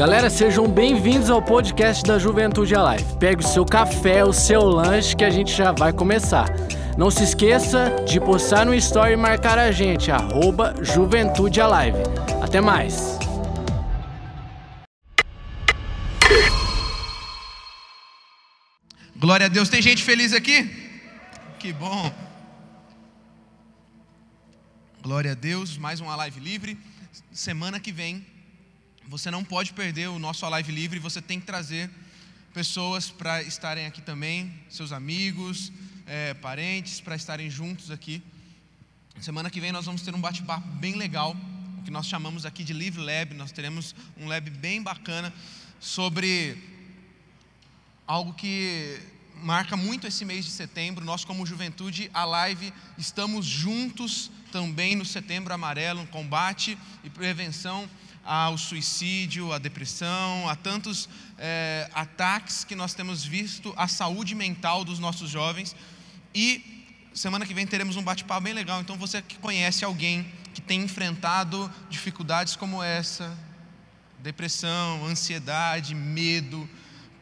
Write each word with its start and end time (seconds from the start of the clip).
Galera, 0.00 0.30
sejam 0.30 0.66
bem-vindos 0.66 1.28
ao 1.28 1.42
podcast 1.42 2.02
da 2.04 2.18
Juventude 2.18 2.74
Alive. 2.74 3.04
Pegue 3.18 3.44
o 3.44 3.46
seu 3.46 3.66
café, 3.66 4.24
o 4.24 4.32
seu 4.32 4.62
lanche 4.62 5.14
que 5.14 5.22
a 5.22 5.28
gente 5.28 5.54
já 5.54 5.72
vai 5.72 5.92
começar. 5.92 6.48
Não 6.96 7.10
se 7.10 7.22
esqueça 7.22 8.02
de 8.08 8.18
postar 8.18 8.64
no 8.64 8.74
story 8.76 9.12
e 9.12 9.16
marcar 9.16 9.58
a 9.58 9.70
gente, 9.70 10.10
arroba 10.10 10.74
Juventude 10.82 11.60
Alive. 11.60 11.98
Até 12.42 12.62
mais! 12.62 13.18
Glória 19.14 19.44
a 19.44 19.48
Deus. 19.50 19.68
Tem 19.68 19.82
gente 19.82 20.02
feliz 20.02 20.32
aqui? 20.32 20.64
Que 21.58 21.74
bom. 21.74 22.10
Glória 25.02 25.32
a 25.32 25.34
Deus. 25.34 25.76
Mais 25.76 26.00
uma 26.00 26.16
live 26.16 26.40
livre. 26.40 26.78
Semana 27.30 27.78
que 27.78 27.92
vem 27.92 28.24
você 29.10 29.28
não 29.28 29.42
pode 29.42 29.72
perder 29.72 30.08
o 30.08 30.20
nosso 30.20 30.48
Live 30.48 30.70
Livre, 30.70 31.00
você 31.00 31.20
tem 31.20 31.40
que 31.40 31.44
trazer 31.44 31.90
pessoas 32.54 33.10
para 33.10 33.42
estarem 33.42 33.84
aqui 33.84 34.00
também, 34.00 34.54
seus 34.68 34.92
amigos, 34.92 35.72
é, 36.06 36.32
parentes, 36.34 37.00
para 37.00 37.16
estarem 37.16 37.50
juntos 37.50 37.90
aqui. 37.90 38.22
Semana 39.20 39.50
que 39.50 39.60
vem 39.60 39.72
nós 39.72 39.84
vamos 39.84 40.02
ter 40.02 40.14
um 40.14 40.20
bate-papo 40.20 40.64
bem 40.76 40.94
legal, 40.94 41.36
o 41.76 41.82
que 41.82 41.90
nós 41.90 42.06
chamamos 42.06 42.46
aqui 42.46 42.62
de 42.62 42.72
Live 42.72 43.00
Lab. 43.00 43.34
Nós 43.34 43.50
teremos 43.50 43.96
um 44.16 44.28
lab 44.28 44.48
bem 44.48 44.80
bacana 44.80 45.34
sobre 45.80 46.56
algo 48.06 48.32
que 48.34 48.96
marca 49.42 49.76
muito 49.76 50.06
esse 50.06 50.24
mês 50.24 50.44
de 50.44 50.52
setembro. 50.52 51.04
Nós, 51.04 51.24
como 51.24 51.44
juventude, 51.44 52.08
a 52.14 52.24
live, 52.24 52.72
estamos 52.96 53.44
juntos 53.44 54.30
também 54.52 54.94
no 54.94 55.04
Setembro 55.04 55.52
Amarelo, 55.52 56.06
combate 56.06 56.78
e 57.02 57.10
prevenção 57.10 57.90
ao 58.30 58.56
suicídio, 58.56 59.52
à 59.52 59.58
depressão, 59.58 60.48
a 60.48 60.54
tantos 60.54 61.08
é, 61.36 61.90
ataques 61.92 62.62
que 62.62 62.76
nós 62.76 62.94
temos 62.94 63.24
visto 63.24 63.74
à 63.76 63.88
saúde 63.88 64.36
mental 64.36 64.84
dos 64.84 65.00
nossos 65.00 65.28
jovens. 65.28 65.74
E 66.32 66.86
semana 67.12 67.44
que 67.44 67.52
vem 67.52 67.66
teremos 67.66 67.96
um 67.96 68.02
bate-papo 68.04 68.42
bem 68.42 68.52
legal. 68.52 68.80
Então 68.80 68.96
você 68.96 69.20
que 69.20 69.36
conhece 69.38 69.84
alguém 69.84 70.32
que 70.54 70.60
tem 70.60 70.80
enfrentado 70.82 71.68
dificuldades 71.90 72.54
como 72.54 72.80
essa, 72.80 73.36
depressão, 74.20 75.04
ansiedade, 75.06 75.92
medo, 75.92 76.70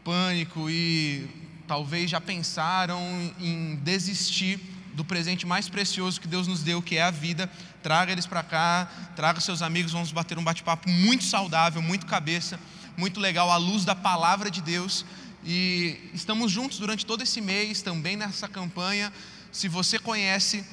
pânico 0.04 0.69
e 0.69 1.27
talvez 1.66 2.10
já 2.10 2.20
pensaram 2.20 3.00
em 3.41 3.77
desistir 3.77 4.60
do 4.98 5.04
presente 5.04 5.46
mais 5.46 5.68
precioso 5.68 6.20
que 6.20 6.27
Deus 6.27 6.48
nos 6.48 6.64
deu, 6.64 6.82
que 6.82 6.96
é 6.96 7.02
a 7.02 7.10
vida. 7.12 7.48
Traga 7.84 8.10
eles 8.10 8.27
para 8.27 8.42
cá, 8.42 8.91
traga 9.14 9.38
seus 9.38 9.62
amigos, 9.62 9.92
vamos 9.92 10.10
bater 10.10 10.36
um 10.36 10.42
bate-papo 10.42 10.91
muito 10.91 11.22
saudável, 11.22 11.80
muito 11.80 12.04
cabeça, 12.04 12.58
muito 12.96 13.20
legal, 13.20 13.48
à 13.48 13.56
luz 13.56 13.84
da 13.84 13.94
palavra 13.94 14.50
de 14.50 14.60
Deus. 14.60 15.06
E 15.44 16.10
estamos 16.12 16.50
juntos 16.50 16.80
durante 16.80 17.06
todo 17.06 17.22
esse 17.22 17.41
mês, 17.41 17.80
também 17.80 18.16
nessa 18.16 18.48
campanha. 18.48 19.12
Se 19.52 19.69
você 19.69 20.00
conhece 20.00 20.64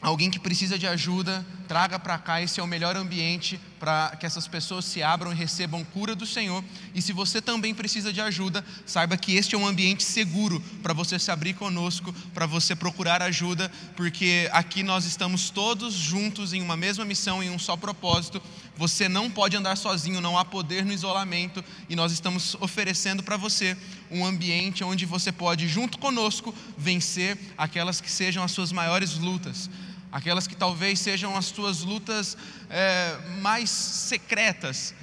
alguém 0.00 0.30
que 0.30 0.38
precisa 0.38 0.78
de 0.78 0.86
ajuda, 0.86 1.44
traga 1.66 1.98
para 1.98 2.16
cá. 2.16 2.40
Esse 2.40 2.60
é 2.60 2.62
o 2.62 2.68
melhor 2.68 2.96
ambiente 2.96 3.60
para 3.84 4.16
que 4.16 4.24
essas 4.24 4.48
pessoas 4.48 4.86
se 4.86 5.02
abram 5.02 5.30
e 5.30 5.34
recebam 5.34 5.84
cura 5.84 6.16
do 6.16 6.24
Senhor. 6.24 6.64
E 6.94 7.02
se 7.02 7.12
você 7.12 7.42
também 7.42 7.74
precisa 7.74 8.10
de 8.10 8.18
ajuda, 8.18 8.64
saiba 8.86 9.14
que 9.14 9.36
este 9.36 9.54
é 9.54 9.58
um 9.58 9.66
ambiente 9.66 10.02
seguro 10.02 10.58
para 10.82 10.94
você 10.94 11.18
se 11.18 11.30
abrir 11.30 11.52
conosco, 11.52 12.10
para 12.32 12.46
você 12.46 12.74
procurar 12.74 13.20
ajuda, 13.20 13.70
porque 13.94 14.48
aqui 14.52 14.82
nós 14.82 15.04
estamos 15.04 15.50
todos 15.50 15.92
juntos 15.92 16.54
em 16.54 16.62
uma 16.62 16.78
mesma 16.78 17.04
missão, 17.04 17.42
em 17.42 17.50
um 17.50 17.58
só 17.58 17.76
propósito. 17.76 18.40
Você 18.74 19.06
não 19.06 19.30
pode 19.30 19.54
andar 19.54 19.76
sozinho, 19.76 20.18
não 20.18 20.38
há 20.38 20.46
poder 20.46 20.82
no 20.82 20.92
isolamento, 20.92 21.62
e 21.86 21.94
nós 21.94 22.10
estamos 22.10 22.56
oferecendo 22.60 23.22
para 23.22 23.36
você 23.36 23.76
um 24.10 24.24
ambiente 24.24 24.82
onde 24.82 25.04
você 25.04 25.30
pode, 25.30 25.68
junto 25.68 25.98
conosco, 25.98 26.54
vencer 26.78 27.36
aquelas 27.58 28.00
que 28.00 28.10
sejam 28.10 28.42
as 28.42 28.50
suas 28.50 28.72
maiores 28.72 29.18
lutas 29.18 29.68
aquelas 30.14 30.46
que 30.46 30.54
talvez 30.54 31.00
sejam 31.00 31.36
as 31.36 31.50
tuas 31.50 31.80
lutas 31.80 32.36
é, 32.70 33.18
mais 33.40 33.68
secretas. 33.68 34.94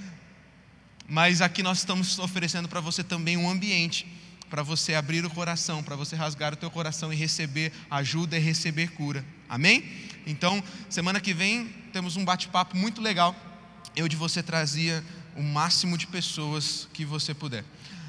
Mas 1.06 1.42
aqui 1.42 1.62
nós 1.62 1.80
estamos 1.80 2.18
oferecendo 2.18 2.70
para 2.70 2.80
você 2.80 3.04
também 3.04 3.36
um 3.36 3.50
ambiente 3.50 4.08
para 4.50 4.64
você 4.64 4.96
abrir 4.96 5.26
o 5.26 5.30
coração, 5.30 5.84
para 5.84 5.98
você 5.98 6.16
rasgar 6.16 6.54
o 6.54 6.56
teu 6.56 6.72
coração 6.72 7.12
e 7.12 7.16
receber 7.18 7.74
ajuda 7.90 8.38
e 8.38 8.40
receber 8.40 8.92
cura. 8.92 9.26
Amém? 9.50 9.84
Então, 10.26 10.64
semana 10.90 11.20
que 11.20 11.34
vem 11.34 11.68
temos 11.92 12.16
um 12.16 12.24
bate-papo 12.24 12.78
muito 12.78 13.02
legal. 13.02 13.36
Eu 13.94 14.08
de 14.08 14.16
você 14.16 14.42
trazia 14.42 15.04
o 15.36 15.44
máximo 15.44 15.98
de 15.98 16.08
pessoas 16.08 16.88
que 16.94 17.04
você 17.04 17.34
puder. 17.34 17.66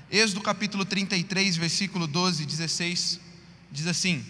Êxodo 0.09 0.41
capítulo 0.41 0.85
33, 0.85 1.57
versículo 1.57 2.07
12 2.07 2.45
e 2.45 2.47
16 2.47 3.21
diz 3.73 3.89
assim: 3.89 4.25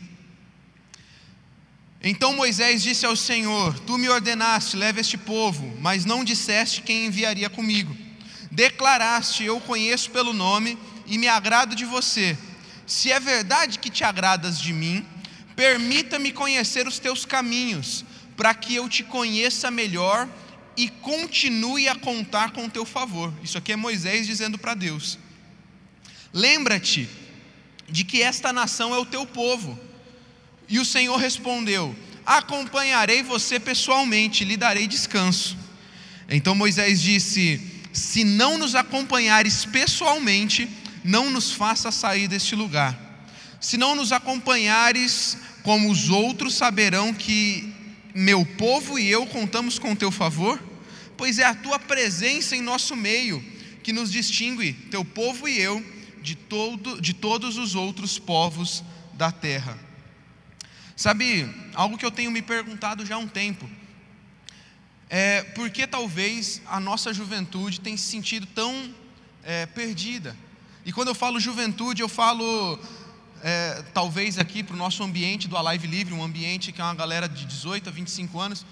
então 2.03 2.35
Moisés 2.35 2.83
disse 2.83 3.07
ao 3.07 3.15
Senhor: 3.15 3.79
Tu 3.81 3.97
me 3.97 4.09
ordenaste, 4.09 4.77
leve 4.77 5.01
este 5.01 5.17
povo, 5.17 5.77
mas 5.81 6.05
não 6.05 6.25
disseste 6.25 6.83
quem 6.83 7.07
enviaria 7.07 7.49
comigo. 7.49 7.97
Declaraste: 8.51 9.45
Eu 9.45 9.61
conheço 9.61 10.11
pelo 10.11 10.33
nome 10.33 10.77
e 11.07 11.17
me 11.17 11.29
agrado 11.29 11.77
de 11.77 11.85
você. 11.85 12.37
Se 12.87 13.13
é 13.13 13.21
verdade 13.21 13.79
que 13.79 13.89
te 13.89 14.03
agradas 14.03 14.61
de 14.61 14.73
mim, 14.73 15.07
permita-me 15.55 16.33
conhecer 16.33 16.89
os 16.89 16.99
teus 16.99 17.25
caminhos, 17.25 18.05
para 18.37 18.53
que 18.53 18.75
eu 18.75 18.89
te 18.89 19.05
conheça 19.05 19.71
melhor 19.71 20.29
e 20.77 20.89
continue 20.89 21.89
a 21.89 21.95
contar 21.95 22.51
com 22.51 22.65
o 22.67 22.71
teu 22.71 22.85
favor. 22.85 23.33
Isso 23.43 23.57
aqui 23.57 23.73
é 23.73 23.77
Moisés 23.77 24.27
dizendo 24.27 24.59
para 24.59 24.75
Deus. 24.75 25.19
Lembra-te 26.33 27.09
de 27.89 28.05
que 28.05 28.23
esta 28.23 28.53
nação 28.53 28.93
é 28.95 28.99
o 28.99 29.07
teu 29.07 29.25
povo 29.25 29.79
e 30.73 30.81
o 30.81 30.87
Senhor 30.87 31.19
respondeu: 31.19 31.95
Acompanharei 32.25 33.23
você 33.23 33.61
pessoalmente, 33.61 34.43
lhe 34.43 34.57
darei 34.57 34.87
descanso. 34.87 35.55
Então 36.31 36.55
Moisés 36.55 37.03
disse: 37.03 37.61
Se 37.93 38.25
não 38.25 38.57
nos 38.57 38.75
acompanhares 38.75 39.67
pessoalmente, 39.67 40.67
não 41.05 41.29
nos 41.29 41.53
faça 41.53 41.93
sair 41.93 42.27
deste 42.27 42.57
lugar. 42.57 42.99
Se 43.61 43.77
não 43.77 43.95
nos 43.95 44.13
acompanhares, 44.13 45.37
como 45.63 45.91
os 45.91 46.09
outros 46.09 46.55
saberão 46.55 47.13
que 47.13 47.71
meu 48.15 48.47
povo 48.47 48.99
e 48.99 49.11
eu 49.11 49.27
contamos 49.27 49.79
com 49.79 49.95
teu 49.95 50.11
favor? 50.11 50.59
Pois 51.19 51.39
é 51.39 51.45
a 51.45 51.55
tua 51.55 51.79
presença 51.79 52.57
em 52.57 52.63
nosso 52.63 52.97
meio 52.97 53.45
que 53.83 53.93
nos 53.93 54.11
distingue, 54.11 54.73
teu 54.91 55.05
povo 55.05 55.47
e 55.47 55.59
eu, 55.59 55.85
de, 56.23 56.35
todo, 56.35 56.99
de 57.01 57.13
todos 57.13 57.59
os 57.59 57.75
outros 57.75 58.19
povos 58.19 58.83
da 59.15 59.31
terra. 59.31 59.92
Sabe, 61.03 61.53
algo 61.75 61.99
que 61.99 62.07
eu 62.07 62.13
tenho 62.13 62.31
me 62.31 62.41
perguntado 62.41 63.05
já 63.05 63.17
há 63.17 63.19
um 63.19 63.27
tempo, 63.27 63.69
é 65.11 65.43
por 65.43 65.69
que 65.69 65.85
talvez 65.85 66.63
a 66.65 66.79
nossa 66.79 67.13
juventude 67.13 67.81
tem 67.81 67.97
se 67.97 68.09
sentido 68.09 68.47
tão 68.47 68.95
é, 69.43 69.67
perdida. 69.67 70.37
E 70.85 70.93
quando 70.93 71.09
eu 71.09 71.15
falo 71.17 71.41
juventude, 71.41 72.03
eu 72.03 72.09
falo 72.09 72.79
é, 73.43 73.83
talvez 73.93 74.39
aqui 74.39 74.63
para 74.63 74.75
o 74.75 74.79
nosso 74.79 75.03
ambiente 75.03 75.49
do 75.49 75.57
Alive 75.57 75.89
Livre, 75.89 76.15
um 76.15 76.23
ambiente 76.23 76.71
que 76.71 76.81
é 76.81 76.85
uma 76.85 76.95
galera 76.95 77.29
de 77.29 77.47
18 77.47 77.89
a 77.89 77.93
25 77.93 78.39
anos. 78.39 78.65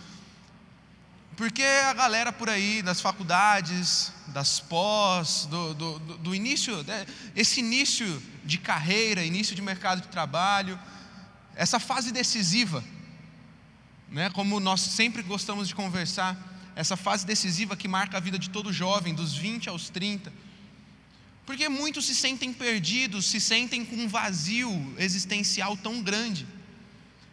Porque 1.37 1.65
a 1.65 1.93
galera 1.95 2.33
por 2.33 2.49
aí 2.49 2.81
das 2.81 3.01
faculdades, 3.01 4.13
das 4.29 4.61
pós, 4.61 5.49
do, 5.51 5.75
do, 5.75 5.99
do 5.99 6.33
início, 6.33 6.81
né, 6.85 7.07
esse 7.35 7.59
início 7.59 8.23
de 8.45 8.57
carreira, 8.57 9.25
início 9.25 9.57
de 9.57 9.63
mercado 9.63 10.03
de 10.03 10.07
trabalho, 10.07 10.79
essa 11.55 11.79
fase 11.79 12.13
decisiva, 12.13 12.85
né, 14.09 14.31
como 14.31 14.59
nós 14.59 14.81
sempre 14.81 15.23
gostamos 15.23 15.69
de 15.69 15.75
conversar, 15.75 16.37
essa 16.75 16.97
fase 16.97 17.27
decisiva 17.27 17.77
que 17.77 17.89
marca 17.89 18.17
a 18.17 18.21
vida 18.21 18.39
de 18.39 18.51
todo 18.51 18.73
jovem, 18.73 19.15
dos 19.15 19.35
20 19.35 19.69
aos 19.69 19.89
30. 19.91 20.33
Porque 21.45 21.69
muitos 21.69 22.07
se 22.07 22.15
sentem 22.15 22.53
perdidos, 22.53 23.27
se 23.27 23.41
sentem 23.41 23.85
com 23.85 23.97
um 23.97 24.09
vazio 24.09 24.95
existencial 24.99 25.77
tão 25.77 26.03
grande. 26.03 26.47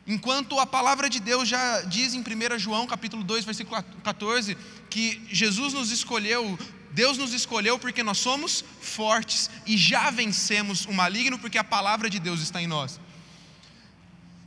Enquanto 0.07 0.57
a 0.57 0.65
palavra 0.65 1.09
de 1.09 1.19
Deus 1.19 1.47
já 1.47 1.81
diz 1.81 2.13
em 2.13 2.21
1 2.21 2.57
João 2.57 2.88
capítulo 2.88 3.24
2, 3.24 3.45
versículo 3.45 3.83
14, 4.03 4.57
que 4.89 5.21
Jesus 5.30 5.74
nos 5.74 5.91
escolheu, 5.91 6.57
Deus 6.91 7.18
nos 7.18 7.33
escolheu 7.33 7.77
porque 7.77 8.01
nós 8.03 8.18
somos 8.18 8.63
fortes 8.81 9.50
e 9.65 9.77
já 9.77 10.09
vencemos 10.09 10.86
o 10.86 10.94
maligno, 10.94 11.38
porque 11.38 11.57
a 11.57 11.63
palavra 11.63 12.09
de 12.09 12.19
Deus 12.19 12.41
está 12.41 12.62
em 12.62 12.68
nós. 12.68 13.00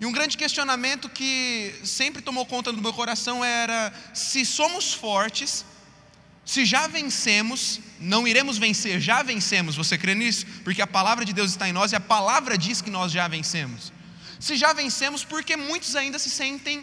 E 0.00 0.06
um 0.06 0.12
grande 0.12 0.37
questionamento 0.37 1.11
que 1.11 1.75
sempre 1.85 2.23
tomou 2.23 2.47
conta 2.47 2.73
do 2.73 2.81
meu 2.81 2.93
coração 2.93 3.44
era: 3.44 3.93
se 4.14 4.47
somos 4.47 4.94
fortes, 4.94 5.64
se 6.44 6.64
já 6.64 6.87
vencemos, 6.87 7.81
não 8.00 8.26
iremos 8.26 8.56
vencer, 8.56 8.99
já 8.99 9.23
vencemos, 9.23 9.76
você 9.76 9.99
crê 9.99 10.14
nisso? 10.14 10.47
Porque 10.64 10.81
a 10.81 10.87
palavra 10.87 11.23
de 11.25 11.35
Deus 11.35 11.50
está 11.50 11.69
em 11.69 11.73
nós 11.73 11.93
e 11.93 11.97
a 11.97 12.00
palavra 12.00 12.56
diz 12.56 12.81
que 12.81 12.88
nós 12.88 13.12
já 13.12 13.29
vencemos. 13.29 13.93
Se 14.41 14.56
já 14.56 14.73
vencemos, 14.73 15.23
porque 15.23 15.55
muitos 15.55 15.94
ainda 15.94 16.19
se 16.19 16.31
sentem 16.31 16.82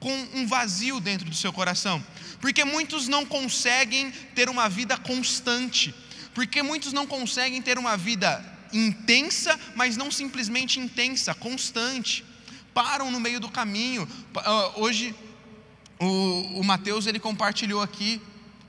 com 0.00 0.12
um 0.34 0.46
vazio 0.46 1.00
dentro 1.00 1.28
do 1.28 1.36
seu 1.36 1.52
coração, 1.52 2.02
porque 2.40 2.64
muitos 2.64 3.08
não 3.08 3.26
conseguem 3.26 4.10
ter 4.34 4.48
uma 4.48 4.70
vida 4.70 4.96
constante, 4.96 5.94
porque 6.34 6.62
muitos 6.62 6.94
não 6.94 7.06
conseguem 7.06 7.60
ter 7.60 7.78
uma 7.78 7.94
vida 7.94 8.42
intensa, 8.72 9.58
mas 9.74 9.98
não 9.98 10.10
simplesmente 10.10 10.80
intensa, 10.80 11.34
constante. 11.34 12.24
Param 12.74 13.10
no 13.10 13.20
meio 13.20 13.40
do 13.40 13.48
caminho. 13.48 14.08
Ah, 14.36 14.72
hoje 14.76 15.14
o, 15.98 16.60
o 16.60 16.64
Mateus 16.64 17.06
ele 17.06 17.18
compartilhou 17.18 17.82
aqui, 17.82 18.20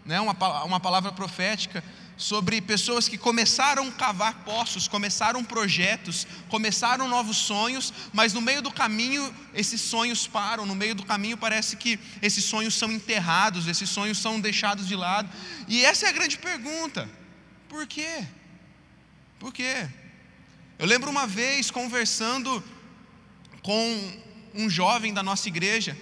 né, 0.05 0.19
uma, 0.19 0.33
uma 0.63 0.79
palavra 0.79 1.11
profética 1.11 1.83
sobre 2.19 2.59
pessoas 2.59 3.07
que 3.07 3.17
começaram 3.17 3.87
a 3.87 3.91
cavar 3.91 4.43
poços, 4.43 4.89
começaram 4.89 5.41
projetos, 5.41 6.27
começaram 6.49 7.07
novos 7.07 7.37
sonhos, 7.37 7.93
mas 8.11 8.33
no 8.33 8.41
meio 8.41 8.61
do 8.61 8.69
caminho 8.69 9.33
esses 9.53 9.79
sonhos 9.79 10.27
param, 10.27 10.65
no 10.65 10.75
meio 10.75 10.93
do 10.93 11.05
caminho 11.05 11.37
parece 11.37 11.77
que 11.77 11.97
esses 12.21 12.43
sonhos 12.43 12.75
são 12.75 12.91
enterrados, 12.91 13.67
esses 13.67 13.89
sonhos 13.89 14.17
são 14.17 14.37
deixados 14.37 14.85
de 14.85 14.97
lado. 14.97 15.29
E 15.65 15.85
essa 15.85 16.07
é 16.07 16.09
a 16.09 16.11
grande 16.11 16.37
pergunta: 16.37 17.09
por 17.69 17.87
quê? 17.87 18.27
Por 19.39 19.53
quê? 19.53 19.87
Eu 20.77 20.85
lembro 20.85 21.09
uma 21.09 21.25
vez 21.25 21.71
conversando 21.71 22.61
com 23.69 24.11
um 24.55 24.67
jovem 24.67 25.13
da 25.13 25.21
nossa 25.21 25.47
igreja, 25.47 25.95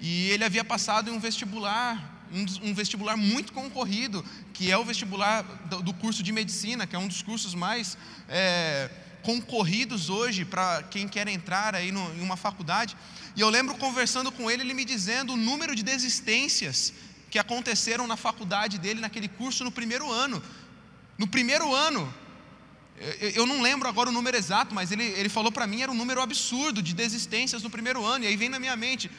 e 0.00 0.30
ele 0.30 0.42
havia 0.42 0.64
passado 0.64 1.08
em 1.08 1.12
um 1.12 1.20
vestibular 1.20 2.12
um, 2.32 2.74
vestibular 2.74 3.16
muito 3.16 3.52
concorrido, 3.52 4.24
que 4.52 4.68
é 4.68 4.76
o 4.76 4.84
vestibular 4.84 5.42
do, 5.70 5.80
do, 5.80 5.94
curso 5.94 6.24
de 6.24 6.32
medicina, 6.32 6.88
que 6.88 6.96
é 6.96 6.98
um 6.98 7.06
dos 7.06 7.22
cursos 7.22 7.54
mais 7.54 7.96
é, 8.28 8.90
concorridos 9.22 10.10
hoje 10.10 10.44
para 10.44 10.82
quem 10.82 11.06
quer 11.06 11.28
entrar 11.28 11.76
aí 11.76 11.92
no, 11.92 12.02
em 12.16 12.20
uma 12.20 12.36
faculdade. 12.36 12.96
E 13.36 13.40
eu 13.40 13.48
lembro 13.48 13.76
conversando 13.76 14.32
com 14.32 14.50
ele, 14.50 14.64
ele 14.64 14.74
me 14.74 14.84
dizendo 14.84 15.34
o 15.34 15.36
número 15.36 15.76
de 15.76 15.84
desistências 15.84 16.92
que 17.30 17.38
aconteceram 17.38 18.08
na 18.08 18.16
faculdade 18.16 18.76
dele, 18.76 19.00
naquele 19.00 19.28
curso, 19.28 19.62
no 19.62 19.70
primeiro 19.70 20.10
ano. 20.10 20.42
No 21.16 21.28
primeiro 21.28 21.72
ano, 21.72 22.12
eu 23.34 23.44
não 23.44 23.60
lembro 23.60 23.88
agora 23.88 24.08
o 24.08 24.12
número 24.12 24.36
exato, 24.36 24.74
mas 24.74 24.92
ele, 24.92 25.02
ele 25.02 25.28
falou 25.28 25.50
para 25.50 25.66
mim 25.66 25.82
era 25.82 25.90
um 25.90 25.96
número 25.96 26.20
absurdo 26.20 26.80
de 26.80 26.94
desistências 26.94 27.62
no 27.62 27.70
primeiro 27.70 28.04
ano, 28.04 28.24
e 28.24 28.28
aí 28.28 28.36
vem 28.36 28.48
na 28.48 28.58
minha 28.58 28.76
mente: 28.76 29.10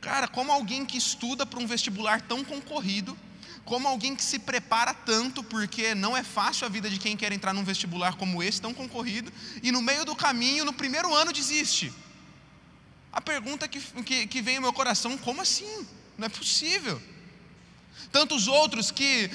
Cara, 0.00 0.28
como 0.28 0.52
alguém 0.52 0.84
que 0.84 0.96
estuda 0.96 1.44
para 1.44 1.58
um 1.58 1.66
vestibular 1.66 2.20
tão 2.20 2.44
concorrido, 2.44 3.18
como 3.64 3.88
alguém 3.88 4.14
que 4.14 4.22
se 4.22 4.38
prepara 4.38 4.94
tanto, 4.94 5.42
porque 5.42 5.94
não 5.94 6.16
é 6.16 6.22
fácil 6.22 6.66
a 6.66 6.68
vida 6.70 6.88
de 6.88 6.98
quem 6.98 7.16
quer 7.16 7.32
entrar 7.32 7.52
num 7.52 7.64
vestibular 7.64 8.14
como 8.14 8.42
esse, 8.42 8.60
tão 8.60 8.72
concorrido, 8.72 9.32
e 9.62 9.72
no 9.72 9.82
meio 9.82 10.04
do 10.04 10.14
caminho, 10.14 10.64
no 10.64 10.72
primeiro 10.72 11.12
ano, 11.12 11.32
desiste. 11.32 11.92
A 13.12 13.20
pergunta 13.20 13.66
que, 13.66 13.80
que, 13.80 14.26
que 14.26 14.40
vem 14.40 14.56
ao 14.56 14.62
meu 14.62 14.72
coração: 14.72 15.18
como 15.18 15.42
assim? 15.42 15.86
Não 16.16 16.26
é 16.26 16.28
possível. 16.28 17.02
Tantos 18.12 18.46
outros 18.46 18.90
que 18.90 19.30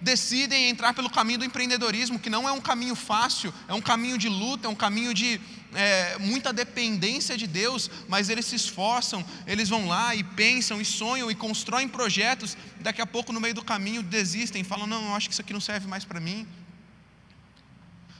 decidem 0.00 0.68
entrar 0.68 0.94
pelo 0.94 1.10
caminho 1.10 1.40
do 1.40 1.44
empreendedorismo, 1.44 2.18
que 2.18 2.30
não 2.30 2.48
é 2.48 2.52
um 2.52 2.60
caminho 2.60 2.94
fácil, 2.94 3.52
é 3.66 3.74
um 3.74 3.80
caminho 3.80 4.18
de 4.18 4.28
luta, 4.28 4.66
é 4.66 4.70
um 4.70 4.74
caminho 4.74 5.12
de 5.12 5.40
é, 5.74 6.16
muita 6.18 6.52
dependência 6.52 7.36
de 7.36 7.46
Deus, 7.46 7.90
mas 8.08 8.28
eles 8.28 8.46
se 8.46 8.56
esforçam, 8.56 9.24
eles 9.46 9.68
vão 9.68 9.86
lá 9.86 10.14
e 10.14 10.22
pensam 10.22 10.80
e 10.80 10.84
sonham 10.84 11.30
e 11.30 11.34
constroem 11.34 11.88
projetos, 11.88 12.56
daqui 12.80 13.00
a 13.00 13.06
pouco 13.06 13.32
no 13.32 13.40
meio 13.40 13.54
do 13.54 13.64
caminho 13.64 14.02
desistem, 14.02 14.64
falam: 14.64 14.86
não, 14.86 15.08
eu 15.08 15.14
acho 15.14 15.28
que 15.28 15.32
isso 15.32 15.42
aqui 15.42 15.52
não 15.52 15.60
serve 15.60 15.86
mais 15.86 16.04
para 16.04 16.20
mim. 16.20 16.46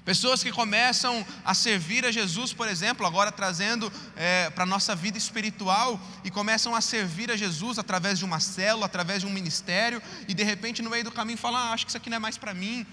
Pessoas 0.08 0.42
que 0.42 0.50
começam 0.50 1.14
a 1.44 1.52
servir 1.52 2.06
a 2.06 2.10
Jesus, 2.10 2.54
por 2.54 2.66
exemplo, 2.66 3.06
agora 3.06 3.30
trazendo 3.30 3.92
é, 4.16 4.48
para 4.48 4.62
a 4.62 4.66
nossa 4.66 4.96
vida 4.96 5.18
espiritual, 5.18 6.00
e 6.24 6.30
começam 6.30 6.74
a 6.74 6.80
servir 6.80 7.30
a 7.30 7.36
Jesus 7.36 7.78
através 7.78 8.18
de 8.18 8.24
uma 8.24 8.40
célula, 8.40 8.86
através 8.86 9.20
de 9.20 9.26
um 9.26 9.30
ministério, 9.30 10.02
e 10.26 10.32
de 10.32 10.42
repente 10.42 10.80
no 10.80 10.88
meio 10.88 11.04
do 11.04 11.12
caminho 11.12 11.36
falam: 11.36 11.60
ah, 11.60 11.72
acho 11.74 11.84
que 11.84 11.90
isso 11.90 11.98
aqui 11.98 12.08
não 12.08 12.16
é 12.16 12.18
mais 12.18 12.38
para 12.38 12.54
mim. 12.54 12.86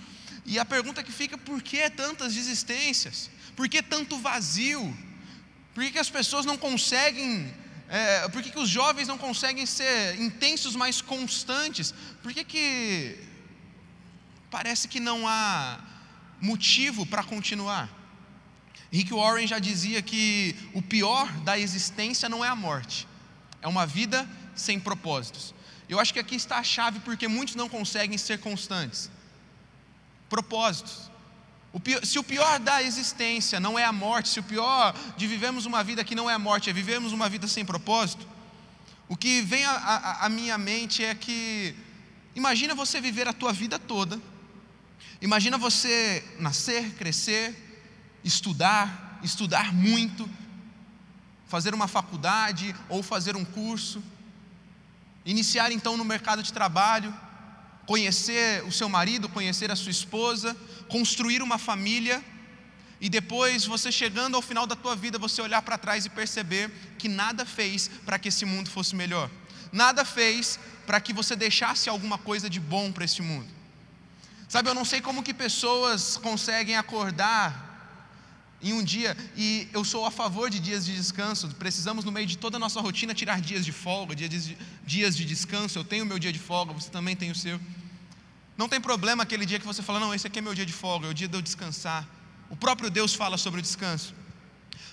E 0.45 0.59
a 0.59 0.65
pergunta 0.65 1.01
que 1.01 1.09
fica: 1.09 1.37
por 1.37 1.61
que 1.61 1.89
tantas 1.89 2.35
desistências? 2.35 3.29
Por 3.55 3.69
que 3.69 3.81
tanto 3.81 4.19
vazio? 4.19 4.93
Por 5.73 5.85
que, 5.85 5.91
que 5.91 5.99
as 5.99 6.09
pessoas 6.09 6.45
não 6.45 6.57
conseguem 6.57 7.49
é, 7.87 8.27
por 8.27 8.43
que, 8.43 8.51
que, 8.51 8.59
os 8.59 8.67
jovens 8.67 9.07
não 9.07 9.17
conseguem 9.17 9.65
ser 9.65 10.19
intensos, 10.19 10.75
mais 10.75 10.99
constantes? 10.99 11.93
Por 12.21 12.33
que, 12.33 12.43
que 12.43 13.17
parece 14.51 14.89
que 14.89 14.99
não 14.99 15.25
há 15.25 15.79
motivo 16.45 17.05
para 17.05 17.23
continuar? 17.23 17.89
Rick 18.91 19.13
Warren 19.13 19.47
já 19.47 19.59
dizia 19.59 20.01
que 20.01 20.55
o 20.73 20.81
pior 20.81 21.29
da 21.39 21.59
existência 21.59 22.29
não 22.29 22.45
é 22.45 22.47
a 22.47 22.55
morte, 22.55 23.07
é 23.61 23.67
uma 23.67 23.85
vida 23.85 24.29
sem 24.55 24.79
propósitos. 24.79 25.53
Eu 25.89 25.99
acho 25.99 26.13
que 26.13 26.19
aqui 26.19 26.35
está 26.35 26.57
a 26.57 26.63
chave 26.63 26.99
porque 26.99 27.27
muitos 27.27 27.55
não 27.55 27.67
conseguem 27.67 28.17
ser 28.17 28.39
constantes 28.39 29.09
propósitos. 30.29 31.11
O 31.73 31.79
pior, 31.79 32.05
se 32.05 32.17
o 32.17 32.23
pior 32.23 32.57
da 32.59 32.81
existência 32.81 33.59
não 33.59 33.77
é 33.77 33.83
a 33.83 33.91
morte, 33.91 34.29
se 34.29 34.39
o 34.39 34.43
pior 34.43 34.95
de 35.17 35.27
vivemos 35.27 35.65
uma 35.65 35.83
vida 35.83 36.03
que 36.03 36.15
não 36.15 36.29
é 36.29 36.33
a 36.33 36.39
morte, 36.39 36.69
é 36.69 36.73
vivemos 36.73 37.11
uma 37.11 37.27
vida 37.27 37.47
sem 37.47 37.65
propósito, 37.65 38.25
o 39.07 39.15
que 39.15 39.41
vem 39.41 39.63
à 39.65 40.27
minha 40.29 40.57
mente 40.57 41.03
é 41.03 41.13
que, 41.13 41.75
imagina 42.33 42.73
você 42.73 43.01
viver 43.01 43.27
a 43.27 43.33
tua 43.33 43.51
vida 43.51 43.77
toda, 43.77 44.19
imagina 45.21 45.57
você 45.57 46.23
nascer, 46.39 46.93
crescer, 46.93 47.55
estudar, 48.23 49.19
estudar 49.23 49.73
muito, 49.73 50.29
fazer 51.47 51.73
uma 51.73 51.87
faculdade 51.87 52.75
ou 52.89 53.03
fazer 53.03 53.35
um 53.35 53.45
curso, 53.45 54.03
iniciar 55.25 55.71
então 55.71 55.95
no 55.97 56.05
mercado 56.05 56.43
de 56.43 56.51
trabalho, 56.51 57.13
conhecer 57.85 58.63
o 58.65 58.71
seu 58.71 58.89
marido, 58.89 59.29
conhecer 59.29 59.71
a 59.71 59.75
sua 59.75 59.91
esposa, 59.91 60.55
construir 60.89 61.41
uma 61.41 61.57
família 61.57 62.23
e 62.99 63.09
depois 63.09 63.65
você 63.65 63.91
chegando 63.91 64.35
ao 64.35 64.41
final 64.41 64.65
da 64.65 64.75
tua 64.75 64.95
vida, 64.95 65.19
você 65.19 65.41
olhar 65.41 65.61
para 65.61 65.77
trás 65.77 66.05
e 66.05 66.09
perceber 66.09 66.71
que 66.97 67.07
nada 67.07 67.45
fez 67.45 67.89
para 68.05 68.17
que 68.17 68.29
esse 68.29 68.45
mundo 68.45 68.69
fosse 68.69 68.95
melhor. 68.95 69.29
Nada 69.71 70.05
fez 70.05 70.59
para 70.85 70.99
que 71.01 71.13
você 71.13 71.35
deixasse 71.35 71.89
alguma 71.89 72.17
coisa 72.17 72.49
de 72.49 72.59
bom 72.59 72.91
para 72.91 73.05
esse 73.05 73.21
mundo. 73.21 73.54
Sabe, 74.47 74.69
eu 74.69 74.73
não 74.73 74.85
sei 74.85 75.01
como 75.01 75.23
que 75.23 75.33
pessoas 75.33 76.17
conseguem 76.17 76.75
acordar 76.75 77.65
em 78.61 78.73
um 78.73 78.83
dia, 78.83 79.15
e 79.35 79.67
eu 79.73 79.83
sou 79.83 80.05
a 80.05 80.11
favor 80.11 80.49
de 80.49 80.59
dias 80.59 80.85
de 80.85 80.95
descanso, 80.95 81.47
precisamos 81.49 82.03
no 82.03 82.11
meio 82.11 82.25
de 82.25 82.37
toda 82.37 82.57
a 82.57 82.59
nossa 82.59 82.81
rotina 82.81 83.13
tirar 83.13 83.39
dias 83.39 83.63
de 83.63 83.71
folga, 83.71 84.15
dias 84.15 84.29
de, 84.29 84.57
dias 84.83 85.15
de 85.15 85.25
descanso, 85.25 85.77
eu 85.77 85.83
tenho 85.83 86.05
meu 86.05 86.17
dia 86.17 86.31
de 86.31 86.39
folga, 86.39 86.73
você 86.73 86.89
também 86.89 87.15
tem 87.15 87.29
o 87.29 87.35
seu. 87.35 87.59
Não 88.57 88.69
tem 88.69 88.79
problema 88.79 89.23
aquele 89.23 89.45
dia 89.45 89.59
que 89.59 89.65
você 89.65 89.83
fala, 89.83 89.99
não, 89.99 90.15
esse 90.15 90.25
aqui 90.25 90.39
é 90.39 90.41
meu 90.41 90.55
dia 90.55 90.65
de 90.65 90.73
folga, 90.73 91.07
é 91.07 91.09
o 91.11 91.13
dia 91.13 91.27
de 91.27 91.37
eu 91.37 91.41
descansar. 91.41 92.07
O 92.49 92.55
próprio 92.55 92.89
Deus 92.89 93.13
fala 93.13 93.37
sobre 93.37 93.59
o 93.59 93.61
descanso. 93.61 94.15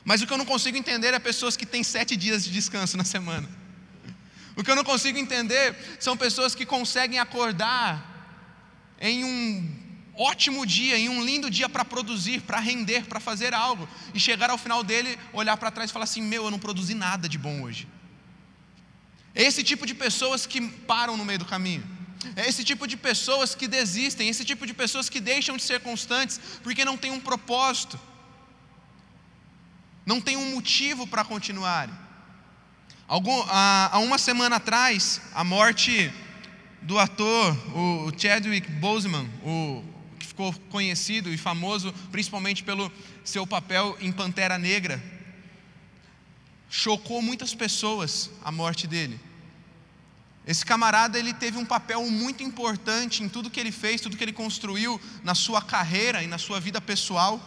Mas 0.04 0.20
o 0.20 0.26
que 0.26 0.32
eu 0.32 0.38
não 0.38 0.44
consigo 0.44 0.76
entender 0.76 1.14
é 1.14 1.18
pessoas 1.18 1.56
que 1.56 1.64
têm 1.64 1.82
sete 1.82 2.16
dias 2.16 2.44
de 2.44 2.50
descanso 2.50 2.96
na 2.96 3.04
semana. 3.04 3.48
O 4.56 4.62
que 4.62 4.70
eu 4.70 4.76
não 4.76 4.84
consigo 4.84 5.16
entender 5.16 5.76
são 5.98 6.16
pessoas 6.16 6.54
que 6.54 6.66
conseguem 6.66 7.18
acordar 7.18 8.11
em 9.02 9.24
um 9.24 9.68
ótimo 10.14 10.64
dia, 10.64 10.96
em 10.96 11.08
um 11.08 11.24
lindo 11.24 11.50
dia 11.50 11.68
para 11.68 11.84
produzir, 11.84 12.40
para 12.42 12.60
render, 12.60 13.04
para 13.06 13.18
fazer 13.18 13.52
algo, 13.52 13.88
e 14.14 14.20
chegar 14.20 14.48
ao 14.48 14.56
final 14.56 14.84
dele, 14.84 15.18
olhar 15.32 15.56
para 15.56 15.72
trás 15.72 15.90
e 15.90 15.92
falar 15.92 16.04
assim: 16.04 16.22
Meu, 16.22 16.44
eu 16.44 16.50
não 16.50 16.58
produzi 16.58 16.94
nada 16.94 17.28
de 17.28 17.36
bom 17.36 17.62
hoje. 17.62 17.88
É 19.34 19.42
esse 19.42 19.64
tipo 19.64 19.84
de 19.84 19.92
pessoas 19.92 20.46
que 20.46 20.60
param 20.60 21.16
no 21.16 21.24
meio 21.24 21.40
do 21.40 21.44
caminho. 21.44 21.84
É 22.36 22.48
esse 22.48 22.62
tipo 22.62 22.86
de 22.86 22.96
pessoas 22.96 23.54
que 23.54 23.66
desistem, 23.66 24.28
esse 24.28 24.44
tipo 24.44 24.64
de 24.64 24.72
pessoas 24.72 25.08
que 25.08 25.18
deixam 25.18 25.56
de 25.56 25.62
ser 25.64 25.80
constantes 25.80 26.38
porque 26.62 26.84
não 26.84 26.96
tem 26.96 27.10
um 27.10 27.18
propósito, 27.18 27.98
não 30.06 30.20
tem 30.20 30.36
um 30.36 30.54
motivo 30.54 31.06
para 31.06 31.24
continuarem. 31.24 31.94
Algum, 33.08 33.42
há, 33.48 33.90
há 33.92 33.98
uma 33.98 34.18
semana 34.18 34.56
atrás, 34.56 35.20
a 35.34 35.42
morte 35.42 36.12
do 36.82 36.98
ator, 36.98 37.56
o 37.74 38.12
Chadwick 38.16 38.70
Boseman, 38.72 39.28
o, 39.44 39.84
que 40.18 40.26
ficou 40.26 40.52
conhecido 40.70 41.32
e 41.32 41.36
famoso 41.36 41.92
principalmente 42.10 42.62
pelo 42.62 42.90
seu 43.24 43.46
papel 43.46 43.96
em 44.00 44.10
Pantera 44.10 44.58
Negra, 44.58 45.02
chocou 46.68 47.20
muitas 47.22 47.54
pessoas 47.54 48.30
a 48.44 48.50
morte 48.50 48.86
dele. 48.86 49.20
Esse 50.44 50.64
camarada 50.66 51.18
ele 51.18 51.32
teve 51.32 51.56
um 51.56 51.64
papel 51.64 52.04
muito 52.10 52.42
importante 52.42 53.22
em 53.22 53.28
tudo 53.28 53.50
que 53.50 53.60
ele 53.60 53.70
fez, 53.70 54.00
tudo 54.00 54.16
que 54.16 54.24
ele 54.24 54.32
construiu 54.32 55.00
na 55.22 55.34
sua 55.34 55.62
carreira 55.62 56.22
e 56.22 56.26
na 56.26 56.38
sua 56.38 56.58
vida 56.58 56.80
pessoal. 56.80 57.40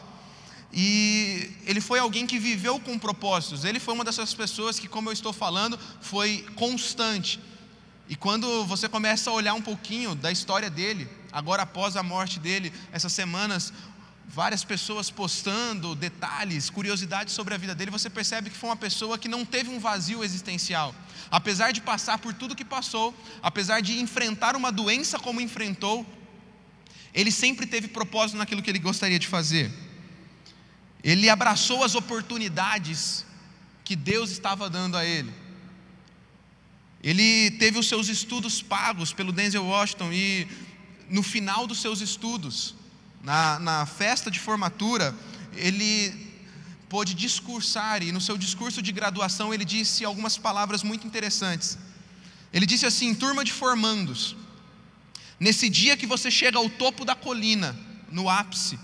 E 0.72 1.52
ele 1.66 1.82
foi 1.82 2.00
alguém 2.00 2.26
que 2.26 2.40
viveu 2.40 2.80
com 2.80 2.98
propósitos. 2.98 3.66
Ele 3.66 3.80
foi 3.80 3.94
uma 3.94 4.04
dessas 4.04 4.34
pessoas 4.34 4.80
que, 4.80 4.88
como 4.88 5.10
eu 5.10 5.14
estou 5.14 5.34
falando, 5.34 5.78
foi 6.00 6.46
constante. 6.56 7.40
E 8.08 8.16
quando 8.16 8.66
você 8.66 8.88
começa 8.88 9.30
a 9.30 9.34
olhar 9.34 9.54
um 9.54 9.62
pouquinho 9.62 10.14
da 10.14 10.32
história 10.32 10.70
dele, 10.70 11.10
agora 11.32 11.64
após 11.64 11.98
a 11.98 12.04
morte 12.04 12.40
dele, 12.40 12.72
essas 12.92 13.12
semanas, 13.12 13.74
várias 14.28 14.64
pessoas 14.64 15.10
postando 15.10 15.96
detalhes, 15.96 16.70
curiosidades 16.70 17.34
sobre 17.34 17.56
a 17.56 17.58
vida 17.58 17.74
dele, 17.74 17.90
você 17.90 18.10
percebe 18.10 18.50
que 18.50 18.58
foi 18.58 18.70
uma 18.70 18.76
pessoa 18.76 19.18
que 19.18 19.28
não 19.28 19.44
teve 19.44 19.70
um 19.70 19.80
vazio 19.80 20.24
existencial. 20.24 20.94
Apesar 21.32 21.72
de 21.72 21.82
passar 21.82 22.20
por 22.20 22.34
tudo 22.34 22.56
que 22.56 22.66
passou, 22.66 23.14
apesar 23.42 23.82
de 23.82 24.00
enfrentar 24.00 24.56
uma 24.56 24.72
doença 24.72 25.18
como 25.18 25.42
enfrentou, 25.42 26.06
ele 27.14 27.32
sempre 27.32 27.66
teve 27.66 27.88
propósito 27.88 28.38
naquilo 28.38 28.62
que 28.62 28.70
ele 28.70 28.80
gostaria 28.80 29.18
de 29.18 29.28
fazer. 29.28 29.72
Ele 31.04 31.30
abraçou 31.30 31.84
as 31.84 31.96
oportunidades 31.96 33.26
que 33.84 33.96
Deus 33.96 34.32
estava 34.32 34.70
dando 34.70 34.98
a 34.98 35.06
ele. 35.06 35.45
Ele 37.06 37.52
teve 37.52 37.78
os 37.78 37.88
seus 37.88 38.10
estudos 38.10 38.64
pagos 38.64 39.14
pelo 39.14 39.32
Denzel 39.32 39.64
Washington 39.64 40.12
e 40.12 40.48
no 41.08 41.22
final 41.22 41.68
dos 41.68 41.80
seus 41.80 42.02
estudos, 42.02 42.74
na, 43.24 43.60
na 43.60 43.86
festa 43.86 44.32
de 44.32 44.40
formatura, 44.40 45.16
ele 45.54 46.34
pôde 46.90 47.14
discursar 47.14 48.02
e 48.02 48.12
no 48.12 48.20
seu 48.20 48.40
discurso 48.40 48.82
de 48.82 48.92
graduação 48.92 49.54
ele 49.54 49.64
disse 49.64 50.04
algumas 50.04 50.36
palavras 50.36 50.82
muito 50.82 51.06
interessantes. 51.06 51.78
Ele 52.52 52.66
disse 52.66 52.88
assim: 52.88 53.14
turma 53.14 53.46
de 53.46 53.54
formandos, 53.54 54.36
nesse 55.40 55.70
dia 55.70 55.96
que 55.96 56.08
você 56.08 56.32
chega 56.32 56.58
ao 56.58 56.68
topo 56.72 57.06
da 57.06 57.14
colina, 57.14 57.78
no 58.12 58.28
ápice, 58.28 58.80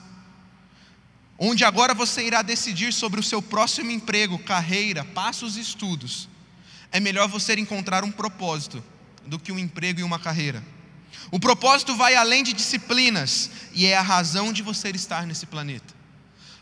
onde 1.39 1.63
agora 1.63 1.95
você 1.95 2.23
irá 2.23 2.43
decidir 2.43 2.93
sobre 2.93 3.19
o 3.19 3.23
seu 3.23 3.41
próximo 3.41 3.89
emprego, 3.89 4.37
carreira, 4.37 5.03
passos 5.03 5.57
e 5.57 5.59
estudos, 5.59 6.29
é 6.91 6.99
melhor 6.99 7.27
você 7.27 7.53
encontrar 7.53 8.03
um 8.03 8.11
propósito 8.11 8.83
do 9.25 9.39
que 9.39 9.51
um 9.51 9.59
emprego 9.59 9.99
e 9.99 10.03
uma 10.03 10.19
carreira. 10.19 10.63
O 11.29 11.39
propósito 11.39 11.95
vai 11.95 12.15
além 12.15 12.43
de 12.43 12.53
disciplinas 12.53 13.49
e 13.73 13.85
é 13.85 13.95
a 13.95 14.01
razão 14.01 14.51
de 14.51 14.61
você 14.61 14.89
estar 14.89 15.25
nesse 15.25 15.45
planeta. 15.45 15.93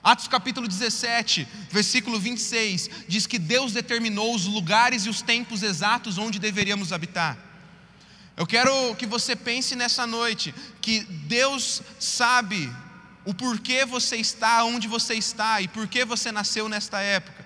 Atos 0.04 0.28
capítulo 0.28 0.68
17, 0.68 1.48
versículo 1.70 2.20
26, 2.20 2.90
diz 3.08 3.28
que 3.28 3.38
Deus 3.38 3.74
determinou 3.74 4.34
os 4.34 4.46
lugares 4.46 5.06
e 5.06 5.10
os 5.10 5.22
tempos 5.22 5.62
exatos 5.62 6.18
onde 6.18 6.40
deveríamos 6.40 6.94
habitar. 6.94 7.38
Eu 8.38 8.48
quero 8.48 8.96
que 8.96 9.06
você 9.06 9.36
pense 9.36 9.76
nessa 9.76 10.08
noite 10.08 10.56
que 10.82 11.02
Deus 11.02 11.82
sabe 12.00 12.72
o 13.26 13.34
porquê 13.34 13.86
você 13.86 14.16
está 14.16 14.64
onde 14.64 14.88
você 14.88 15.16
está 15.16 15.60
e 15.60 15.68
por 15.68 15.88
que 15.88 16.06
você 16.06 16.32
nasceu 16.32 16.70
nesta 16.70 17.02
época. 17.02 17.39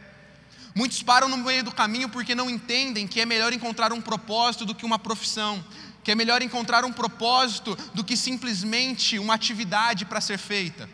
Muitos 0.75 1.03
param 1.03 1.29
no 1.29 1.37
meio 1.37 1.63
do 1.63 1.71
caminho 1.71 2.09
porque 2.09 2.33
não 2.33 2.49
entendem 2.49 3.07
que 3.07 3.21
é 3.21 3.25
melhor 3.25 3.53
encontrar 3.53 3.93
um 3.93 4.01
propósito 4.01 4.65
do 4.65 4.73
que 4.73 4.85
uma 4.85 4.97
profissão, 4.97 5.63
que 6.03 6.11
é 6.11 6.15
melhor 6.15 6.41
encontrar 6.41 6.83
um 6.83 6.91
propósito 6.91 7.77
do 7.93 8.03
que 8.03 8.17
simplesmente 8.17 9.19
uma 9.19 9.35
atividade 9.35 10.05
para 10.05 10.19
ser 10.19 10.37
feita. 10.37 10.89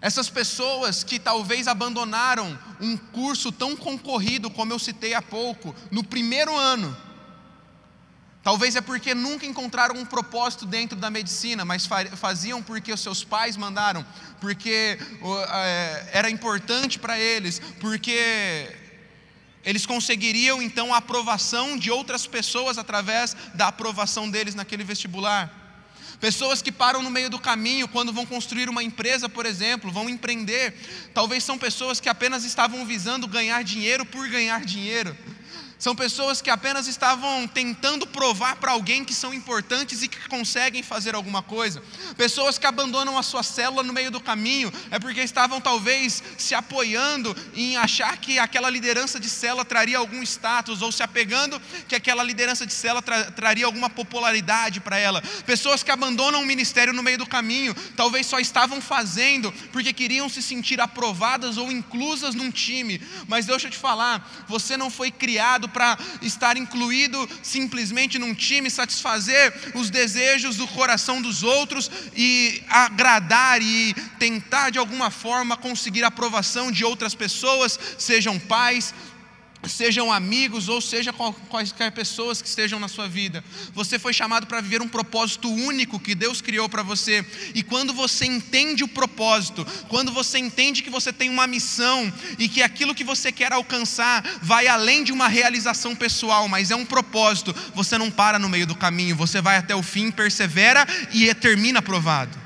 Essas 0.00 0.30
pessoas 0.30 1.02
que 1.02 1.18
talvez 1.18 1.66
abandonaram 1.66 2.56
um 2.80 2.96
curso 2.96 3.50
tão 3.50 3.76
concorrido 3.76 4.48
como 4.50 4.72
eu 4.72 4.78
citei 4.78 5.14
há 5.14 5.22
pouco, 5.22 5.74
no 5.90 6.04
primeiro 6.04 6.56
ano, 6.56 6.96
talvez 8.48 8.74
é 8.76 8.80
porque 8.80 9.14
nunca 9.14 9.44
encontraram 9.44 9.94
um 9.94 10.06
propósito 10.06 10.64
dentro 10.64 10.96
da 10.96 11.10
medicina, 11.10 11.66
mas 11.66 11.86
faziam 12.16 12.62
porque 12.62 12.90
os 12.90 13.02
seus 13.02 13.22
pais 13.22 13.58
mandaram, 13.58 14.02
porque 14.40 14.98
é, 15.50 16.08
era 16.14 16.30
importante 16.30 16.98
para 16.98 17.18
eles, 17.18 17.60
porque 17.78 18.74
eles 19.62 19.84
conseguiriam 19.84 20.62
então 20.62 20.94
a 20.94 20.96
aprovação 20.96 21.76
de 21.76 21.90
outras 21.90 22.26
pessoas 22.26 22.78
através 22.78 23.36
da 23.52 23.68
aprovação 23.68 24.30
deles 24.30 24.54
naquele 24.54 24.82
vestibular. 24.82 25.52
Pessoas 26.18 26.62
que 26.62 26.72
param 26.72 27.02
no 27.02 27.10
meio 27.10 27.28
do 27.28 27.38
caminho 27.38 27.86
quando 27.86 28.14
vão 28.14 28.24
construir 28.24 28.70
uma 28.70 28.82
empresa, 28.82 29.28
por 29.28 29.44
exemplo, 29.44 29.92
vão 29.92 30.08
empreender. 30.08 30.74
Talvez 31.12 31.44
são 31.44 31.58
pessoas 31.58 32.00
que 32.00 32.08
apenas 32.08 32.44
estavam 32.44 32.86
visando 32.86 33.28
ganhar 33.28 33.62
dinheiro 33.62 34.06
por 34.06 34.26
ganhar 34.26 34.64
dinheiro. 34.64 35.14
São 35.78 35.94
pessoas 35.94 36.42
que 36.42 36.50
apenas 36.50 36.88
estavam 36.88 37.46
tentando 37.46 38.04
provar 38.06 38.56
para 38.56 38.72
alguém 38.72 39.04
que 39.04 39.14
são 39.14 39.32
importantes 39.32 40.02
e 40.02 40.08
que 40.08 40.28
conseguem 40.28 40.82
fazer 40.82 41.14
alguma 41.14 41.40
coisa. 41.40 41.80
Pessoas 42.16 42.58
que 42.58 42.66
abandonam 42.66 43.16
a 43.16 43.22
sua 43.22 43.44
célula 43.44 43.84
no 43.84 43.92
meio 43.92 44.10
do 44.10 44.20
caminho 44.20 44.72
é 44.90 44.98
porque 44.98 45.20
estavam 45.20 45.60
talvez 45.60 46.20
se 46.36 46.52
apoiando 46.52 47.34
em 47.54 47.76
achar 47.76 48.16
que 48.16 48.40
aquela 48.40 48.68
liderança 48.68 49.20
de 49.20 49.30
célula 49.30 49.64
traria 49.64 49.98
algum 49.98 50.20
status 50.22 50.82
ou 50.82 50.90
se 50.90 51.02
apegando 51.02 51.60
que 51.86 51.94
aquela 51.94 52.24
liderança 52.24 52.66
de 52.66 52.72
célula 52.72 53.00
tra 53.00 53.30
traria 53.30 53.66
alguma 53.66 53.88
popularidade 53.88 54.80
para 54.80 54.98
ela. 54.98 55.22
Pessoas 55.46 55.84
que 55.84 55.92
abandonam 55.92 56.42
o 56.42 56.46
ministério 56.46 56.92
no 56.92 57.04
meio 57.04 57.18
do 57.18 57.26
caminho, 57.26 57.74
talvez 57.96 58.26
só 58.26 58.40
estavam 58.40 58.80
fazendo 58.80 59.52
porque 59.70 59.92
queriam 59.92 60.28
se 60.28 60.42
sentir 60.42 60.80
aprovadas 60.80 61.56
ou 61.56 61.70
inclusas 61.70 62.34
num 62.34 62.50
time. 62.50 63.00
Mas 63.28 63.46
deixa 63.46 63.68
eu 63.68 63.70
te 63.70 63.78
falar, 63.78 64.28
você 64.48 64.76
não 64.76 64.90
foi 64.90 65.12
criado 65.12 65.67
para 65.68 65.98
estar 66.22 66.56
incluído 66.56 67.28
simplesmente 67.42 68.18
num 68.18 68.34
time, 68.34 68.70
satisfazer 68.70 69.52
os 69.74 69.90
desejos 69.90 70.56
do 70.56 70.66
coração 70.68 71.20
dos 71.20 71.42
outros 71.42 71.90
e 72.16 72.62
agradar 72.68 73.60
e 73.62 73.94
tentar 74.18 74.70
de 74.70 74.78
alguma 74.78 75.10
forma 75.10 75.56
conseguir 75.56 76.04
a 76.04 76.08
aprovação 76.08 76.70
de 76.70 76.84
outras 76.84 77.14
pessoas, 77.14 77.78
sejam 77.98 78.38
pais, 78.38 78.94
sejam 79.66 80.12
amigos 80.12 80.68
ou 80.68 80.80
seja 80.80 81.12
quaisquer 81.12 81.90
pessoas 81.90 82.40
que 82.40 82.48
estejam 82.48 82.78
na 82.78 82.86
sua 82.86 83.08
vida. 83.08 83.42
Você 83.74 83.98
foi 83.98 84.12
chamado 84.12 84.46
para 84.46 84.60
viver 84.60 84.80
um 84.80 84.88
propósito 84.88 85.50
único 85.50 85.98
que 85.98 86.14
Deus 86.14 86.40
criou 86.40 86.68
para 86.68 86.82
você. 86.82 87.26
E 87.54 87.62
quando 87.62 87.92
você 87.92 88.24
entende 88.24 88.84
o 88.84 88.88
propósito, 88.88 89.66
quando 89.88 90.12
você 90.12 90.38
entende 90.38 90.82
que 90.82 90.90
você 90.90 91.12
tem 91.12 91.28
uma 91.28 91.46
missão 91.46 92.12
e 92.38 92.48
que 92.48 92.62
aquilo 92.62 92.94
que 92.94 93.02
você 93.02 93.32
quer 93.32 93.52
alcançar 93.52 94.22
vai 94.40 94.68
além 94.68 95.02
de 95.02 95.12
uma 95.12 95.26
realização 95.26 95.96
pessoal, 95.96 96.46
mas 96.46 96.70
é 96.70 96.76
um 96.76 96.84
propósito, 96.84 97.54
você 97.74 97.98
não 97.98 98.10
para 98.10 98.38
no 98.38 98.48
meio 98.48 98.66
do 98.66 98.76
caminho, 98.76 99.16
você 99.16 99.40
vai 99.40 99.56
até 99.56 99.74
o 99.74 99.82
fim, 99.82 100.10
persevera 100.10 100.86
e 101.12 101.32
termina 101.34 101.80
aprovado. 101.80 102.38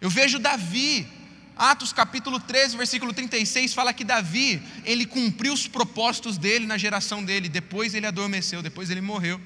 Eu 0.00 0.10
vejo 0.10 0.38
Davi, 0.38 1.06
Atos 1.56 1.92
capítulo 1.92 2.40
13, 2.40 2.76
versículo 2.76 3.12
36 3.12 3.74
fala 3.74 3.92
que 3.92 4.04
Davi, 4.04 4.62
ele 4.84 5.04
cumpriu 5.04 5.52
os 5.52 5.68
propósitos 5.68 6.38
dele 6.38 6.66
na 6.66 6.78
geração 6.78 7.22
dele, 7.22 7.48
depois 7.48 7.94
ele 7.94 8.06
adormeceu, 8.06 8.62
depois 8.62 8.90
ele 8.90 9.00
morreu. 9.00 9.40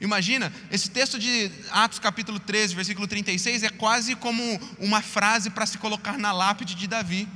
Imagina, 0.00 0.52
esse 0.70 0.90
texto 0.90 1.18
de 1.18 1.50
Atos 1.70 1.98
capítulo 1.98 2.40
13, 2.40 2.74
versículo 2.74 3.06
36 3.06 3.62
é 3.62 3.68
quase 3.68 4.16
como 4.16 4.42
uma 4.78 5.00
frase 5.02 5.50
para 5.50 5.66
se 5.66 5.78
colocar 5.78 6.18
na 6.18 6.32
lápide 6.32 6.74
de 6.74 6.86
Davi. 6.86 7.28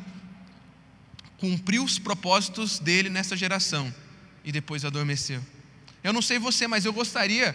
Cumpriu 1.39 1.85
os 1.85 1.99
propósitos 1.99 2.79
dele 2.79 3.09
nessa 3.09 3.37
geração 3.37 3.95
e 4.43 4.51
depois 4.51 4.85
adormeceu. 4.85 5.45
Eu 6.03 6.13
não 6.13 6.23
sei 6.23 6.39
você, 6.39 6.67
mas 6.67 6.85
eu 6.85 6.93
gostaria 6.93 7.55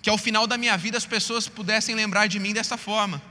que 0.00 0.10
ao 0.10 0.18
final 0.18 0.46
da 0.46 0.58
minha 0.58 0.76
vida 0.76 0.98
as 0.98 1.06
pessoas 1.06 1.46
pudessem 1.46 1.94
lembrar 1.94 2.26
de 2.26 2.40
mim 2.40 2.52
dessa 2.52 2.76
forma 2.76 3.22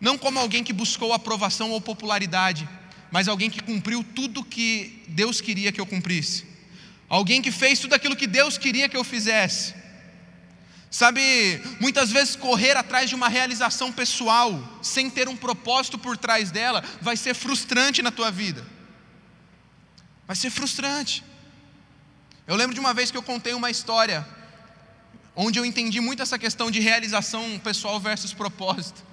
não 0.00 0.18
como 0.18 0.38
alguém 0.38 0.62
que 0.62 0.72
buscou 0.72 1.12
aprovação 1.12 1.70
ou 1.70 1.80
popularidade, 1.80 2.68
mas 3.10 3.28
alguém 3.28 3.48
que 3.48 3.62
cumpriu 3.62 4.04
tudo 4.04 4.44
que 4.44 5.02
Deus 5.08 5.40
queria 5.40 5.72
que 5.72 5.80
eu 5.80 5.86
cumprisse. 5.86 6.44
Alguém 7.08 7.40
que 7.40 7.52
fez 7.52 7.78
tudo 7.78 7.94
aquilo 7.94 8.16
que 8.16 8.26
Deus 8.26 8.58
queria 8.58 8.88
que 8.88 8.96
eu 8.96 9.04
fizesse. 9.04 9.74
Sabe, 10.90 11.60
muitas 11.80 12.10
vezes 12.10 12.36
correr 12.36 12.76
atrás 12.76 13.08
de 13.08 13.14
uma 13.14 13.28
realização 13.28 13.92
pessoal, 13.92 14.78
sem 14.82 15.10
ter 15.10 15.28
um 15.28 15.36
propósito 15.36 15.98
por 15.98 16.16
trás 16.16 16.50
dela, 16.50 16.82
vai 17.00 17.16
ser 17.16 17.34
frustrante 17.34 18.02
na 18.02 18.10
tua 18.10 18.30
vida. 18.30 18.66
Vai 20.26 20.36
ser 20.36 20.50
frustrante. 20.50 21.22
Eu 22.46 22.56
lembro 22.56 22.74
de 22.74 22.80
uma 22.80 22.94
vez 22.94 23.10
que 23.10 23.16
eu 23.16 23.22
contei 23.22 23.54
uma 23.54 23.70
história, 23.70 24.26
onde 25.34 25.58
eu 25.58 25.64
entendi 25.64 26.00
muito 26.00 26.22
essa 26.22 26.38
questão 26.38 26.70
de 26.70 26.80
realização 26.80 27.58
pessoal 27.58 28.00
versus 28.00 28.32
propósito. 28.32 29.04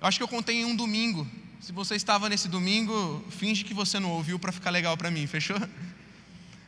Eu 0.00 0.06
acho 0.06 0.18
que 0.18 0.22
eu 0.22 0.28
contei 0.28 0.56
em 0.56 0.64
um 0.64 0.76
domingo. 0.76 1.26
Se 1.60 1.72
você 1.72 1.96
estava 1.96 2.28
nesse 2.28 2.48
domingo, 2.48 3.24
finge 3.30 3.64
que 3.64 3.72
você 3.72 3.98
não 3.98 4.10
ouviu 4.10 4.38
para 4.38 4.52
ficar 4.52 4.70
legal 4.70 4.96
para 4.96 5.10
mim, 5.10 5.26
fechou? 5.26 5.56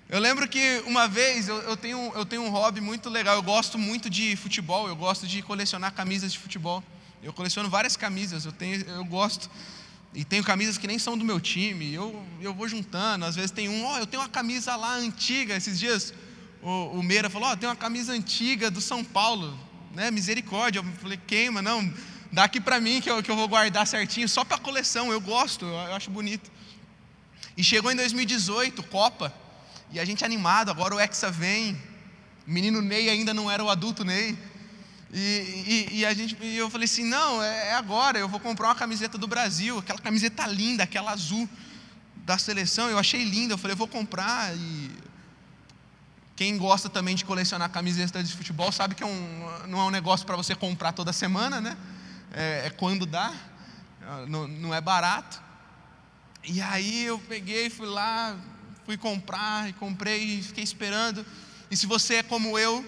Eu 0.09 0.19
lembro 0.19 0.49
que 0.49 0.83
uma 0.87 1.07
vez 1.07 1.49
eu, 1.49 1.57
eu, 1.59 1.77
tenho, 1.77 2.11
eu 2.15 2.25
tenho 2.25 2.43
um 2.43 2.49
hobby 2.49 2.81
muito 2.81 3.11
legal. 3.11 3.37
Eu 3.37 3.43
gosto 3.43 3.79
muito 3.79 4.09
de 4.09 4.35
futebol, 4.37 4.89
eu 4.89 4.97
gosto 4.97 5.27
de 5.27 5.43
colecionar 5.43 5.93
camisas 5.93 6.33
de 6.33 6.39
futebol. 6.39 6.83
Eu 7.23 7.31
coleciono 7.33 7.69
várias 7.69 7.97
camisas, 7.97 8.47
eu, 8.47 8.53
tenho, 8.53 8.81
eu 8.89 9.05
gosto. 9.05 9.51
E 10.15 10.25
tenho 10.25 10.43
camisas 10.43 10.79
que 10.79 10.87
nem 10.87 10.99
são 10.99 11.19
do 11.19 11.25
meu 11.27 11.39
time. 11.39 11.93
Eu, 11.93 12.25
eu 12.41 12.55
vou 12.55 12.67
juntando, 12.67 13.27
às 13.27 13.37
vezes 13.37 13.51
tem 13.51 13.69
um, 13.69 13.85
ó, 13.85 13.97
oh, 13.97 13.99
eu 13.99 14.07
tenho 14.07 14.23
uma 14.23 14.29
camisa 14.31 14.75
lá 14.75 14.95
antiga. 14.95 15.55
Esses 15.55 15.79
dias 15.79 16.15
o, 16.63 16.99
o 16.99 17.03
Meira 17.03 17.29
falou: 17.29 17.51
Ó, 17.51 17.53
oh, 17.53 17.57
tem 17.57 17.69
uma 17.69 17.77
camisa 17.77 18.13
antiga 18.13 18.71
do 18.71 18.81
São 18.81 19.05
Paulo, 19.05 19.57
né? 19.95 20.11
Misericórdia. 20.11 20.79
Eu 20.79 20.85
falei: 21.03 21.21
queima, 21.27 21.61
não 21.61 21.93
Dá 22.31 22.45
aqui 22.45 22.61
para 22.61 22.79
mim 22.81 23.01
que 23.01 23.11
eu, 23.11 23.23
que 23.23 23.31
eu 23.31 23.37
vou 23.37 23.49
guardar 23.49 23.87
certinho, 23.87 24.29
só 24.29 24.45
para 24.45 24.59
coleção, 24.59 25.11
eu 25.11 25.21
gosto, 25.21 25.65
eu 25.65 25.95
acho 25.95 26.11
bonito. 26.11 26.51
E 27.57 27.65
chegou 27.65 27.91
em 27.91 27.97
2018, 27.97 28.83
Copa, 28.85 29.35
e 29.91 29.99
a 29.99 30.05
gente 30.05 30.25
animado, 30.25 30.71
agora 30.71 30.95
o 30.95 31.01
Hexa 31.01 31.31
vem. 31.31 31.75
O 32.47 32.51
menino 32.51 32.83
Ney 32.83 33.09
ainda 33.09 33.33
não 33.33 33.51
era 33.51 33.65
o 33.65 33.71
adulto 33.71 34.05
Ney. 34.05 34.39
E, 35.13 35.87
e, 35.91 35.99
e, 35.99 36.07
a 36.07 36.13
gente, 36.13 36.37
e 36.43 36.57
eu 36.57 36.69
falei 36.69 36.85
assim: 36.85 37.05
não, 37.05 37.43
é, 37.43 37.69
é 37.69 37.75
agora, 37.75 38.19
eu 38.19 38.29
vou 38.29 38.39
comprar 38.39 38.69
uma 38.69 38.75
camiseta 38.75 39.17
do 39.17 39.27
Brasil, 39.27 39.79
aquela 39.79 39.99
camiseta 39.99 40.47
linda, 40.47 40.83
aquela 40.83 41.13
azul 41.13 41.49
da 42.27 42.37
seleção. 42.37 42.91
Eu 42.91 42.99
achei 42.99 43.25
linda, 43.25 43.55
eu 43.55 43.59
falei: 43.59 43.75
vou 43.75 43.89
comprar. 43.89 44.55
E 44.55 44.91
quem 46.37 46.59
gosta 46.59 46.91
também 46.91 47.17
de 47.17 47.25
colecionar 47.25 47.71
camisetas 47.71 48.29
de 48.29 48.37
futebol 48.37 48.71
sabe 48.71 48.95
que 48.95 49.03
é 49.03 49.07
um, 49.07 49.67
não 49.67 49.81
é 49.81 49.85
um 49.85 49.91
negócio 49.91 50.27
para 50.27 50.37
você 50.37 50.55
comprar 50.55 50.93
toda 50.93 51.13
semana, 51.13 51.61
né? 51.61 51.77
É, 52.33 52.67
é 52.67 52.71
quando 52.71 53.07
dá, 53.07 53.33
não, 54.27 54.47
não 54.47 54.75
é 54.75 54.81
barato. 54.81 55.43
E 56.45 56.61
aí 56.61 57.05
eu 57.05 57.19
peguei, 57.19 57.69
fui 57.69 57.87
lá, 57.87 58.37
fui 58.85 58.97
comprar, 58.97 59.69
e 59.69 59.73
comprei, 59.73 60.39
e 60.39 60.43
fiquei 60.43 60.65
esperando. 60.65 61.25
E 61.71 61.77
se 61.77 61.87
você 61.87 62.17
é 62.17 62.23
como 62.23 62.59
eu, 62.59 62.85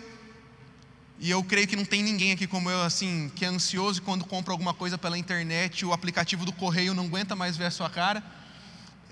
e 1.18 1.30
eu 1.30 1.44
creio 1.44 1.68
que 1.68 1.76
não 1.76 1.84
tem 1.84 2.02
ninguém 2.02 2.32
aqui 2.32 2.46
como 2.46 2.70
eu, 2.70 2.82
assim, 2.82 3.30
que 3.36 3.44
é 3.44 3.48
ansioso 3.48 4.00
quando 4.00 4.24
compra 4.24 4.52
alguma 4.52 4.72
coisa 4.72 4.96
pela 4.96 5.18
internet, 5.18 5.84
o 5.84 5.92
aplicativo 5.92 6.46
do 6.46 6.52
correio 6.52 6.94
não 6.94 7.04
aguenta 7.04 7.36
mais 7.36 7.56
ver 7.58 7.66
a 7.66 7.70
sua 7.70 7.90
cara. 7.90 8.24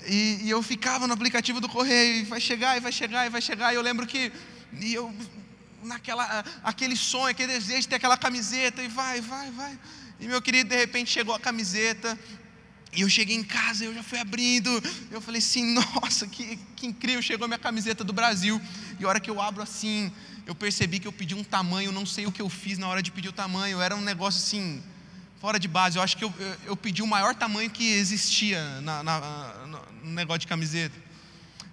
E, 0.07 0.39
e 0.45 0.51
eu 0.51 0.63
ficava 0.63 1.07
no 1.07 1.13
aplicativo 1.13 1.61
do 1.61 1.69
correio, 1.69 2.23
e 2.23 2.25
vai 2.25 2.41
chegar, 2.41 2.79
e 2.79 2.81
vai 2.81 2.93
chegar, 2.93 3.27
e 3.27 3.29
vai 3.29 3.43
chegar. 3.43 3.73
E 3.73 3.77
eu 3.77 3.83
lembro 3.83 4.07
que, 4.07 4.33
e 4.81 4.95
eu, 4.95 5.15
naquela, 5.83 6.43
aquele 6.65 6.97
sonho, 6.97 7.27
aquele 7.27 7.53
desejo 7.53 7.81
de 7.81 7.89
ter 7.89 7.97
aquela 7.97 8.17
camiseta, 8.17 8.83
e 8.83 8.89
vai, 8.89 9.21
vai, 9.21 9.51
vai. 9.51 9.79
E 10.21 10.27
meu 10.27 10.43
querido, 10.43 10.71
de 10.71 10.77
repente 10.77 11.11
chegou 11.11 11.35
a 11.35 11.39
camiseta, 11.41 12.19
e 12.93 13.03
eu 13.03 13.09
cheguei 13.09 13.37
em 13.37 13.45
casa, 13.45 13.85
eu 13.85 13.95
já 13.95 14.03
fui 14.03 14.19
abrindo, 14.19 14.71
eu 15.11 15.21
falei 15.21 15.39
assim, 15.39 15.75
nossa, 15.95 16.27
que, 16.27 16.59
que 16.75 16.87
incrível, 16.87 17.23
chegou 17.23 17.45
a 17.45 17.49
minha 17.49 17.59
camiseta 17.59 18.03
do 18.03 18.13
Brasil. 18.13 18.61
E 18.99 19.05
a 19.05 19.09
hora 19.09 19.21
que 19.21 19.31
eu 19.31 19.41
abro 19.41 19.63
assim, 19.63 20.11
eu 20.47 20.55
percebi 20.55 20.99
que 20.99 21.07
eu 21.07 21.13
pedi 21.13 21.35
um 21.35 21.45
tamanho, 21.45 21.93
não 21.93 22.07
sei 22.07 22.27
o 22.27 22.33
que 22.33 22.43
eu 22.43 22.49
fiz 22.49 22.79
na 22.79 22.89
hora 22.89 23.03
de 23.03 23.13
pedir 23.13 23.29
o 23.29 23.33
tamanho, 23.33 23.81
era 23.81 23.95
um 23.95 24.01
negócio 24.01 24.41
assim, 24.43 24.83
fora 25.41 25.59
de 25.59 25.69
base. 25.69 25.99
Eu 25.99 26.03
acho 26.03 26.17
que 26.17 26.25
eu, 26.25 26.33
eu, 26.39 26.57
eu 26.67 26.77
pedi 26.77 27.03
o 27.03 27.07
maior 27.07 27.35
tamanho 27.35 27.71
que 27.71 27.93
existia 27.93 28.81
na, 28.81 29.03
na, 29.03 29.55
no 30.03 30.11
negócio 30.11 30.41
de 30.41 30.47
camiseta. 30.47 30.97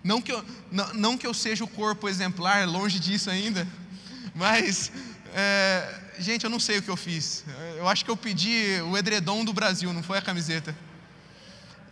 Não 0.04 0.22
que, 0.22 0.32
eu, 0.32 0.46
não, 0.72 0.94
não 0.94 1.18
que 1.18 1.25
eu 1.25 1.34
seja 1.34 1.64
o 1.64 1.68
corpo 1.68 2.08
exemplar, 2.08 2.68
longe 2.68 3.00
disso 3.00 3.30
ainda, 3.30 3.68
mas, 4.36 4.92
é, 5.34 6.05
gente, 6.19 6.43
eu 6.43 6.50
não 6.50 6.60
sei 6.60 6.79
o 6.79 6.81
que 6.81 6.89
eu 6.89 6.98
fiz. 6.98 7.43
Eu 7.77 7.88
acho 7.88 8.03
que 8.03 8.12
eu 8.12 8.17
pedi 8.17 8.81
o 8.89 8.98
edredom 8.98 9.43
do 9.43 9.53
Brasil, 9.53 9.91
não 9.93 10.03
foi 10.03 10.17
a 10.17 10.22
camiseta. 10.22 10.75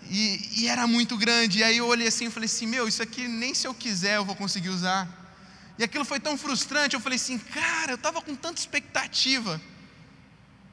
E, 0.09 0.61
e, 0.61 0.67
era 0.67 0.85
muito 0.85 1.17
grande. 1.17 1.59
E 1.59 1.63
aí 1.63 1.77
eu 1.77 1.87
olhei 1.87 2.07
assim 2.07 2.25
e 2.25 2.29
falei 2.29 2.45
assim: 2.45 2.67
Meu, 2.67 2.87
isso 2.87 3.01
aqui 3.01 3.27
nem 3.27 3.53
se 3.53 3.65
eu 3.65 3.73
quiser 3.73 4.17
eu 4.17 4.25
vou 4.25 4.35
conseguir 4.35 4.69
usar. 4.69 5.23
E 5.77 5.83
aquilo 5.83 6.05
foi 6.05 6.19
tão 6.19 6.37
frustrante, 6.37 6.95
eu 6.95 6.99
falei 6.99 7.15
assim, 7.15 7.37
cara, 7.37 7.93
eu 7.93 7.95
estava 7.95 8.21
com 8.21 8.35
tanta 8.35 8.59
expectativa. 8.59 9.59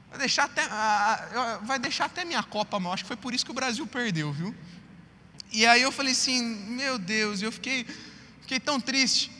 Vai 0.09 0.19
deixar 0.19 0.43
até, 0.43 0.67
vai 1.63 1.79
deixar 1.79 2.05
até 2.05 2.23
minha 2.23 2.43
Copa 2.43 2.79
mal. 2.79 2.93
Acho 2.93 3.03
que 3.03 3.07
foi 3.07 3.17
por 3.17 3.33
isso 3.33 3.45
que 3.45 3.51
o 3.51 3.55
Brasil 3.55 3.87
perdeu, 3.87 4.31
viu? 4.31 4.55
E 5.51 5.65
aí 5.65 5.81
eu 5.81 5.91
falei 5.91 6.11
assim, 6.11 6.41
meu 6.43 6.99
Deus, 6.99 7.41
eu 7.41 7.51
fiquei, 7.51 7.85
fiquei 8.41 8.59
tão 8.59 8.79
triste. 8.79 9.31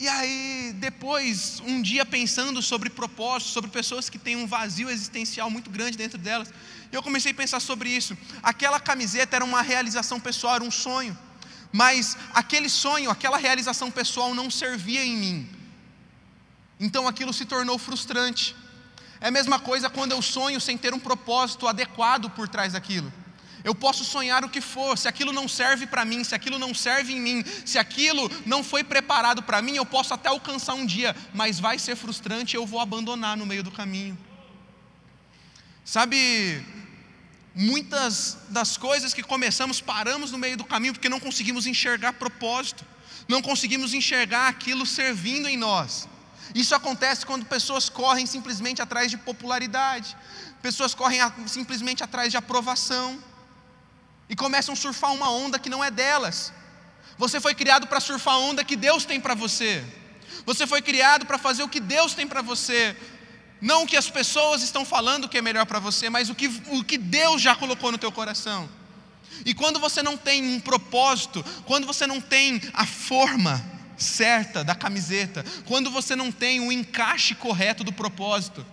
E 0.00 0.08
aí, 0.08 0.72
depois, 0.76 1.60
um 1.64 1.80
dia 1.82 2.04
pensando 2.06 2.60
sobre 2.62 2.90
propósitos, 2.90 3.52
sobre 3.52 3.70
pessoas 3.70 4.08
que 4.08 4.18
têm 4.18 4.34
um 4.34 4.46
vazio 4.46 4.90
existencial 4.90 5.50
muito 5.50 5.70
grande 5.70 5.96
dentro 5.96 6.18
delas, 6.18 6.52
eu 6.90 7.02
comecei 7.02 7.32
a 7.32 7.34
pensar 7.34 7.60
sobre 7.60 7.90
isso. 7.90 8.16
Aquela 8.42 8.80
camiseta 8.80 9.36
era 9.36 9.44
uma 9.44 9.62
realização 9.62 10.18
pessoal, 10.18 10.56
era 10.56 10.64
um 10.64 10.70
sonho 10.70 11.16
mas 11.72 12.16
aquele 12.34 12.68
sonho, 12.68 13.10
aquela 13.10 13.36
realização 13.36 13.90
pessoal 13.90 14.34
não 14.34 14.50
servia 14.50 15.04
em 15.04 15.16
mim. 15.16 15.48
Então 16.78 17.06
aquilo 17.06 17.32
se 17.32 17.44
tornou 17.44 17.78
frustrante. 17.78 18.56
É 19.20 19.28
a 19.28 19.30
mesma 19.30 19.58
coisa 19.58 19.90
quando 19.90 20.12
eu 20.12 20.22
sonho 20.22 20.60
sem 20.60 20.76
ter 20.76 20.94
um 20.94 20.98
propósito 20.98 21.68
adequado 21.68 22.30
por 22.30 22.48
trás 22.48 22.72
daquilo. 22.72 23.12
Eu 23.62 23.74
posso 23.74 24.04
sonhar 24.04 24.44
o 24.44 24.48
que 24.48 24.60
for, 24.60 24.96
se 24.96 25.08
aquilo 25.08 25.32
não 25.32 25.46
serve 25.46 25.86
para 25.86 26.04
mim, 26.04 26.24
se 26.24 26.34
aquilo 26.34 26.58
não 26.58 26.74
serve 26.74 27.12
em 27.12 27.20
mim, 27.20 27.44
se 27.64 27.78
aquilo 27.78 28.30
não 28.46 28.64
foi 28.64 28.82
preparado 28.82 29.42
para 29.42 29.60
mim, 29.60 29.76
eu 29.76 29.84
posso 29.84 30.14
até 30.14 30.28
alcançar 30.28 30.74
um 30.74 30.86
dia, 30.86 31.14
mas 31.34 31.60
vai 31.60 31.78
ser 31.78 31.96
frustrante 31.96 32.54
e 32.54 32.56
eu 32.56 32.66
vou 32.66 32.80
abandonar 32.80 33.36
no 33.36 33.44
meio 33.44 33.62
do 33.62 33.70
caminho. 33.70 34.18
Sabe, 35.84 36.64
Muitas 37.54 38.38
das 38.48 38.76
coisas 38.76 39.12
que 39.12 39.22
começamos 39.22 39.80
paramos 39.80 40.30
no 40.30 40.38
meio 40.38 40.56
do 40.56 40.64
caminho 40.64 40.92
porque 40.92 41.08
não 41.08 41.18
conseguimos 41.18 41.66
enxergar 41.66 42.12
propósito, 42.12 42.84
não 43.28 43.42
conseguimos 43.42 43.92
enxergar 43.92 44.48
aquilo 44.48 44.86
servindo 44.86 45.48
em 45.48 45.56
nós. 45.56 46.08
Isso 46.54 46.74
acontece 46.74 47.26
quando 47.26 47.44
pessoas 47.44 47.88
correm 47.88 48.24
simplesmente 48.24 48.80
atrás 48.80 49.10
de 49.10 49.16
popularidade, 49.16 50.16
pessoas 50.62 50.94
correm 50.94 51.20
simplesmente 51.46 52.04
atrás 52.04 52.30
de 52.30 52.36
aprovação 52.36 53.20
e 54.30 54.36
começam 54.36 54.72
a 54.72 54.76
surfar 54.76 55.12
uma 55.12 55.28
onda 55.30 55.58
que 55.58 55.68
não 55.68 55.82
é 55.84 55.90
delas. 55.90 56.52
Você 57.18 57.40
foi 57.40 57.52
criado 57.52 57.88
para 57.88 57.98
surfar 57.98 58.34
a 58.34 58.38
onda 58.38 58.64
que 58.64 58.76
Deus 58.76 59.04
tem 59.04 59.20
para 59.20 59.34
você. 59.34 59.84
Você 60.46 60.68
foi 60.68 60.80
criado 60.80 61.26
para 61.26 61.36
fazer 61.36 61.64
o 61.64 61.68
que 61.68 61.80
Deus 61.80 62.14
tem 62.14 62.26
para 62.28 62.40
você. 62.40 62.96
Não 63.60 63.82
o 63.82 63.86
que 63.86 63.96
as 63.96 64.08
pessoas 64.08 64.62
estão 64.62 64.84
falando 64.84 65.28
que 65.28 65.36
é 65.36 65.42
melhor 65.42 65.66
para 65.66 65.80
você, 65.80 66.08
mas 66.08 66.30
o 66.30 66.34
que, 66.34 66.46
o 66.68 66.84
que 66.84 66.96
Deus 66.96 67.42
já 67.42 67.56
colocou 67.56 67.90
no 67.90 67.98
teu 67.98 68.12
coração. 68.12 68.68
E 69.44 69.52
quando 69.52 69.80
você 69.80 70.00
não 70.02 70.16
tem 70.16 70.54
um 70.54 70.60
propósito, 70.60 71.44
quando 71.66 71.86
você 71.86 72.06
não 72.06 72.20
tem 72.20 72.60
a 72.72 72.86
forma 72.86 73.62
certa 73.96 74.62
da 74.62 74.76
camiseta, 74.76 75.44
quando 75.66 75.90
você 75.90 76.14
não 76.14 76.30
tem 76.30 76.60
o 76.60 76.70
encaixe 76.70 77.34
correto 77.34 77.82
do 77.82 77.92
propósito, 77.92 78.64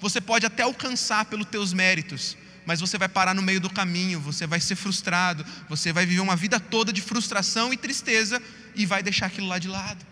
você 0.00 0.20
pode 0.20 0.46
até 0.46 0.62
alcançar 0.62 1.26
pelos 1.26 1.46
teus 1.46 1.72
méritos, 1.72 2.36
mas 2.66 2.80
você 2.80 2.96
vai 2.96 3.08
parar 3.08 3.34
no 3.34 3.42
meio 3.42 3.60
do 3.60 3.70
caminho, 3.70 4.20
você 4.20 4.46
vai 4.46 4.60
ser 4.60 4.76
frustrado, 4.76 5.44
você 5.68 5.92
vai 5.92 6.06
viver 6.06 6.20
uma 6.20 6.36
vida 6.36 6.58
toda 6.58 6.92
de 6.92 7.02
frustração 7.02 7.72
e 7.72 7.76
tristeza 7.76 8.42
e 8.74 8.86
vai 8.86 9.02
deixar 9.02 9.26
aquilo 9.26 9.46
lá 9.46 9.58
de 9.58 9.68
lado. 9.68 10.04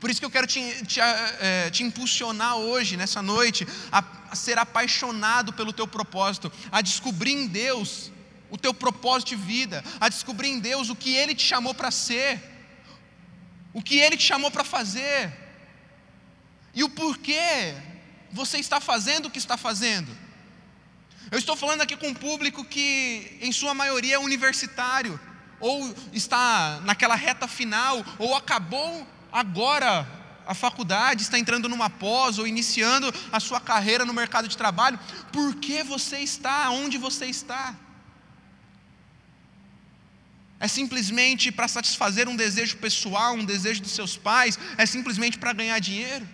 Por 0.00 0.10
isso 0.10 0.20
que 0.20 0.26
eu 0.26 0.30
quero 0.30 0.46
te, 0.46 0.60
te, 0.86 1.00
é, 1.00 1.70
te 1.70 1.82
impulsionar 1.82 2.56
hoje, 2.56 2.96
nessa 2.96 3.20
noite, 3.20 3.66
a, 3.90 4.04
a 4.30 4.36
ser 4.36 4.56
apaixonado 4.58 5.52
pelo 5.52 5.72
teu 5.72 5.88
propósito, 5.88 6.52
a 6.70 6.80
descobrir 6.80 7.32
em 7.32 7.46
Deus 7.48 8.12
o 8.50 8.56
teu 8.56 8.72
propósito 8.72 9.30
de 9.30 9.36
vida, 9.36 9.84
a 10.00 10.08
descobrir 10.08 10.48
em 10.48 10.60
Deus 10.60 10.88
o 10.88 10.96
que 10.96 11.14
Ele 11.16 11.34
te 11.34 11.42
chamou 11.42 11.74
para 11.74 11.90
ser, 11.90 12.40
o 13.72 13.82
que 13.82 13.98
Ele 13.98 14.16
te 14.16 14.22
chamou 14.22 14.50
para 14.50 14.64
fazer, 14.64 15.32
e 16.74 16.84
o 16.84 16.88
porquê 16.88 17.74
você 18.30 18.58
está 18.58 18.80
fazendo 18.80 19.26
o 19.26 19.30
que 19.30 19.38
está 19.38 19.56
fazendo. 19.56 20.27
Eu 21.30 21.38
estou 21.38 21.56
falando 21.56 21.82
aqui 21.82 21.96
com 21.96 22.08
um 22.08 22.14
público 22.14 22.64
que, 22.64 23.38
em 23.40 23.52
sua 23.52 23.74
maioria, 23.74 24.14
é 24.14 24.18
universitário, 24.18 25.20
ou 25.60 25.94
está 26.12 26.80
naquela 26.84 27.14
reta 27.14 27.46
final, 27.46 28.04
ou 28.18 28.34
acabou 28.34 29.06
agora 29.30 30.06
a 30.46 30.54
faculdade, 30.54 31.22
está 31.22 31.38
entrando 31.38 31.68
numa 31.68 31.90
pós 31.90 32.38
ou 32.38 32.46
iniciando 32.46 33.12
a 33.30 33.38
sua 33.38 33.60
carreira 33.60 34.06
no 34.06 34.14
mercado 34.14 34.48
de 34.48 34.56
trabalho, 34.56 34.98
por 35.30 35.56
que 35.56 35.82
você 35.82 36.20
está 36.20 36.70
onde 36.70 36.96
você 36.96 37.26
está? 37.26 37.76
É 40.58 40.66
simplesmente 40.66 41.52
para 41.52 41.68
satisfazer 41.68 42.26
um 42.26 42.34
desejo 42.34 42.78
pessoal, 42.78 43.34
um 43.34 43.44
desejo 43.44 43.82
dos 43.82 43.92
seus 43.92 44.16
pais? 44.16 44.58
É 44.78 44.86
simplesmente 44.86 45.38
para 45.38 45.52
ganhar 45.52 45.78
dinheiro? 45.78 46.26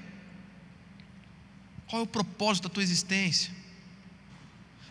Qual 1.88 2.00
é 2.00 2.04
o 2.04 2.06
propósito 2.06 2.68
da 2.68 2.72
tua 2.72 2.82
existência? 2.82 3.63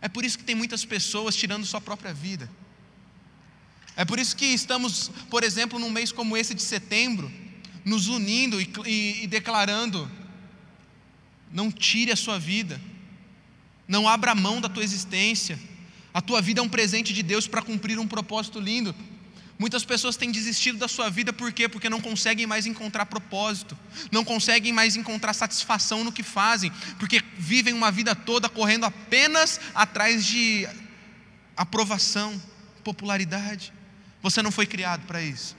É 0.04 0.10
por 0.10 0.26
isso 0.26 0.38
que 0.38 0.44
tem 0.44 0.54
muitas 0.54 0.84
pessoas 0.84 1.34
tirando 1.34 1.66
sua 1.66 1.80
própria 1.80 2.14
vida. 2.14 2.52
É 3.96 4.04
por 4.04 4.20
isso 4.20 4.36
que 4.36 4.48
estamos, 4.48 5.10
por 5.30 5.46
exemplo, 5.46 5.80
num 5.80 5.90
mês 5.90 6.12
como 6.12 6.36
esse 6.36 6.54
de 6.54 6.62
setembro, 6.62 7.32
nos 7.86 8.10
unindo 8.10 8.60
e, 8.60 8.70
e, 8.86 9.24
e 9.24 9.28
declarando: 9.28 10.12
não 11.50 11.72
tire 11.72 12.12
a 12.12 12.18
sua 12.18 12.38
vida, 12.38 12.82
não 13.88 14.06
abra 14.06 14.36
mão 14.36 14.60
da 14.60 14.68
tua 14.68 14.84
existência, 14.84 15.58
a 16.14 16.22
tua 16.22 16.42
vida 16.42 16.60
é 16.60 16.64
um 16.64 16.68
presente 16.68 17.14
de 17.14 17.24
Deus 17.24 17.48
para 17.48 17.62
cumprir 17.62 17.98
um 17.98 18.06
propósito 18.06 18.60
lindo. 18.60 18.94
Muitas 19.58 19.86
pessoas 19.86 20.18
têm 20.18 20.32
desistido 20.32 20.78
da 20.78 20.88
sua 20.88 21.10
vida 21.10 21.32
por 21.32 21.52
quê? 21.54 21.70
Porque 21.70 21.90
não 21.90 22.02
conseguem 22.02 22.48
mais 22.48 22.66
encontrar 22.66 23.06
propósito, 23.06 23.78
não 24.12 24.24
conseguem 24.24 24.74
mais 24.74 24.96
encontrar 24.96 25.34
satisfação 25.34 26.04
no 26.04 26.12
que 26.12 26.24
fazem, 26.24 26.72
porque 26.98 27.22
vivem 27.38 27.74
uma 27.74 27.92
vida 27.92 28.16
toda 28.16 28.50
correndo 28.50 28.86
apenas 28.86 29.60
atrás 29.76 30.26
de 30.26 30.68
aprovação, 31.56 32.42
popularidade. 32.84 33.72
Você 34.22 34.42
não 34.42 34.52
foi 34.52 34.66
criado 34.66 35.06
para 35.06 35.22
isso. 35.22 35.56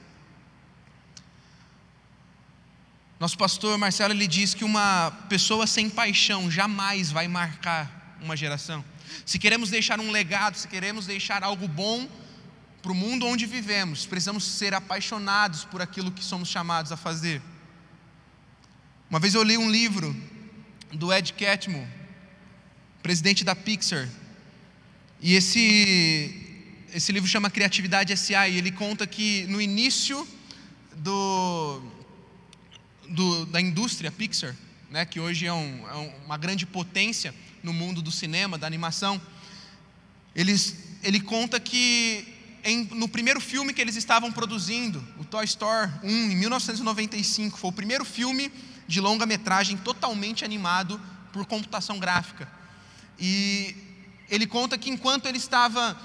Nosso 3.20 3.38
pastor 3.38 3.78
Marcelo 3.78 4.12
ele 4.12 4.26
diz 4.26 4.54
que 4.54 4.64
uma 4.64 5.12
pessoa 5.28 5.66
sem 5.66 5.88
paixão 5.88 6.50
jamais 6.50 7.12
vai 7.12 7.28
marcar 7.28 8.18
uma 8.20 8.36
geração. 8.36 8.84
Se 9.24 9.38
queremos 9.38 9.70
deixar 9.70 10.00
um 10.00 10.10
legado, 10.10 10.56
se 10.56 10.66
queremos 10.66 11.06
deixar 11.06 11.44
algo 11.44 11.68
bom 11.68 12.08
para 12.84 12.92
o 12.92 12.94
mundo 12.94 13.24
onde 13.26 13.46
vivemos, 13.46 14.04
precisamos 14.04 14.44
ser 14.44 14.74
apaixonados 14.74 15.64
por 15.64 15.80
aquilo 15.80 16.12
que 16.12 16.22
somos 16.22 16.50
chamados 16.50 16.92
a 16.92 16.98
fazer. 16.98 17.40
Uma 19.08 19.18
vez 19.18 19.32
eu 19.32 19.42
li 19.42 19.56
um 19.56 19.70
livro 19.70 20.14
do 20.92 21.10
Ed 21.10 21.32
Catmull, 21.32 21.88
presidente 23.02 23.42
da 23.42 23.56
Pixar. 23.56 24.06
E 25.18 25.32
esse, 25.34 26.76
esse 26.92 27.10
livro 27.10 27.26
chama 27.26 27.48
Criatividade 27.48 28.12
S.A. 28.12 28.50
E 28.50 28.58
ele 28.58 28.70
conta 28.70 29.06
que 29.06 29.44
no 29.44 29.62
início 29.62 30.28
do, 30.94 31.82
do 33.08 33.46
da 33.46 33.62
indústria 33.62 34.12
Pixar, 34.12 34.54
né, 34.90 35.06
que 35.06 35.18
hoje 35.18 35.46
é, 35.46 35.52
um, 35.54 35.88
é 35.88 36.12
uma 36.26 36.36
grande 36.36 36.66
potência 36.66 37.34
no 37.62 37.72
mundo 37.72 38.02
do 38.02 38.10
cinema, 38.10 38.58
da 38.58 38.66
animação, 38.66 39.18
eles, 40.36 40.76
ele 41.02 41.18
conta 41.18 41.58
que 41.58 42.33
em, 42.64 42.84
no 42.92 43.06
primeiro 43.06 43.40
filme 43.40 43.74
que 43.74 43.80
eles 43.80 43.94
estavam 43.94 44.32
produzindo, 44.32 45.04
o 45.18 45.24
Toy 45.24 45.44
Story 45.44 45.90
1, 46.02 46.08
em 46.08 46.36
1995, 46.36 47.58
foi 47.58 47.70
o 47.70 47.72
primeiro 47.72 48.04
filme 48.04 48.50
de 48.88 49.00
longa-metragem 49.00 49.76
totalmente 49.76 50.44
animado 50.44 51.00
por 51.32 51.44
computação 51.44 51.98
gráfica. 51.98 52.50
E 53.18 53.76
ele 54.30 54.46
conta 54.46 54.78
que 54.78 54.90
enquanto 54.90 55.26
ele 55.26 55.36
estava 55.36 55.96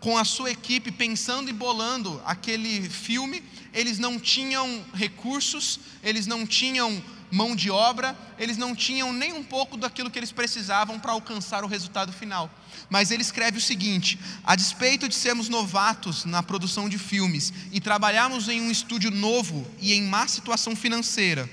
com 0.00 0.18
a 0.18 0.24
sua 0.24 0.50
equipe 0.50 0.90
pensando 0.90 1.48
e 1.48 1.52
bolando 1.52 2.20
aquele 2.24 2.88
filme, 2.88 3.42
eles 3.72 3.98
não 3.98 4.18
tinham 4.18 4.84
recursos, 4.92 5.78
eles 6.02 6.26
não 6.26 6.46
tinham 6.46 7.02
mão 7.30 7.54
de 7.54 7.70
obra, 7.70 8.16
eles 8.38 8.56
não 8.56 8.74
tinham 8.74 9.12
nem 9.12 9.32
um 9.32 9.42
pouco 9.42 9.76
daquilo 9.76 10.10
que 10.10 10.18
eles 10.18 10.32
precisavam 10.32 10.98
para 10.98 11.12
alcançar 11.12 11.64
o 11.64 11.68
resultado 11.68 12.12
final. 12.12 12.50
Mas 12.88 13.10
ele 13.10 13.22
escreve 13.22 13.58
o 13.58 13.60
seguinte: 13.60 14.18
a 14.44 14.56
despeito 14.56 15.08
de 15.08 15.14
sermos 15.14 15.48
novatos 15.48 16.24
na 16.24 16.42
produção 16.42 16.88
de 16.88 16.98
filmes 16.98 17.52
e 17.72 17.80
trabalharmos 17.80 18.48
em 18.48 18.60
um 18.60 18.70
estúdio 18.70 19.10
novo 19.10 19.66
e 19.80 19.92
em 19.92 20.02
má 20.02 20.26
situação 20.26 20.74
financeira, 20.74 21.48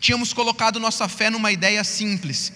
tínhamos 0.00 0.32
colocado 0.32 0.80
nossa 0.80 1.08
fé 1.08 1.30
numa 1.30 1.52
ideia 1.52 1.84
simples. 1.84 2.52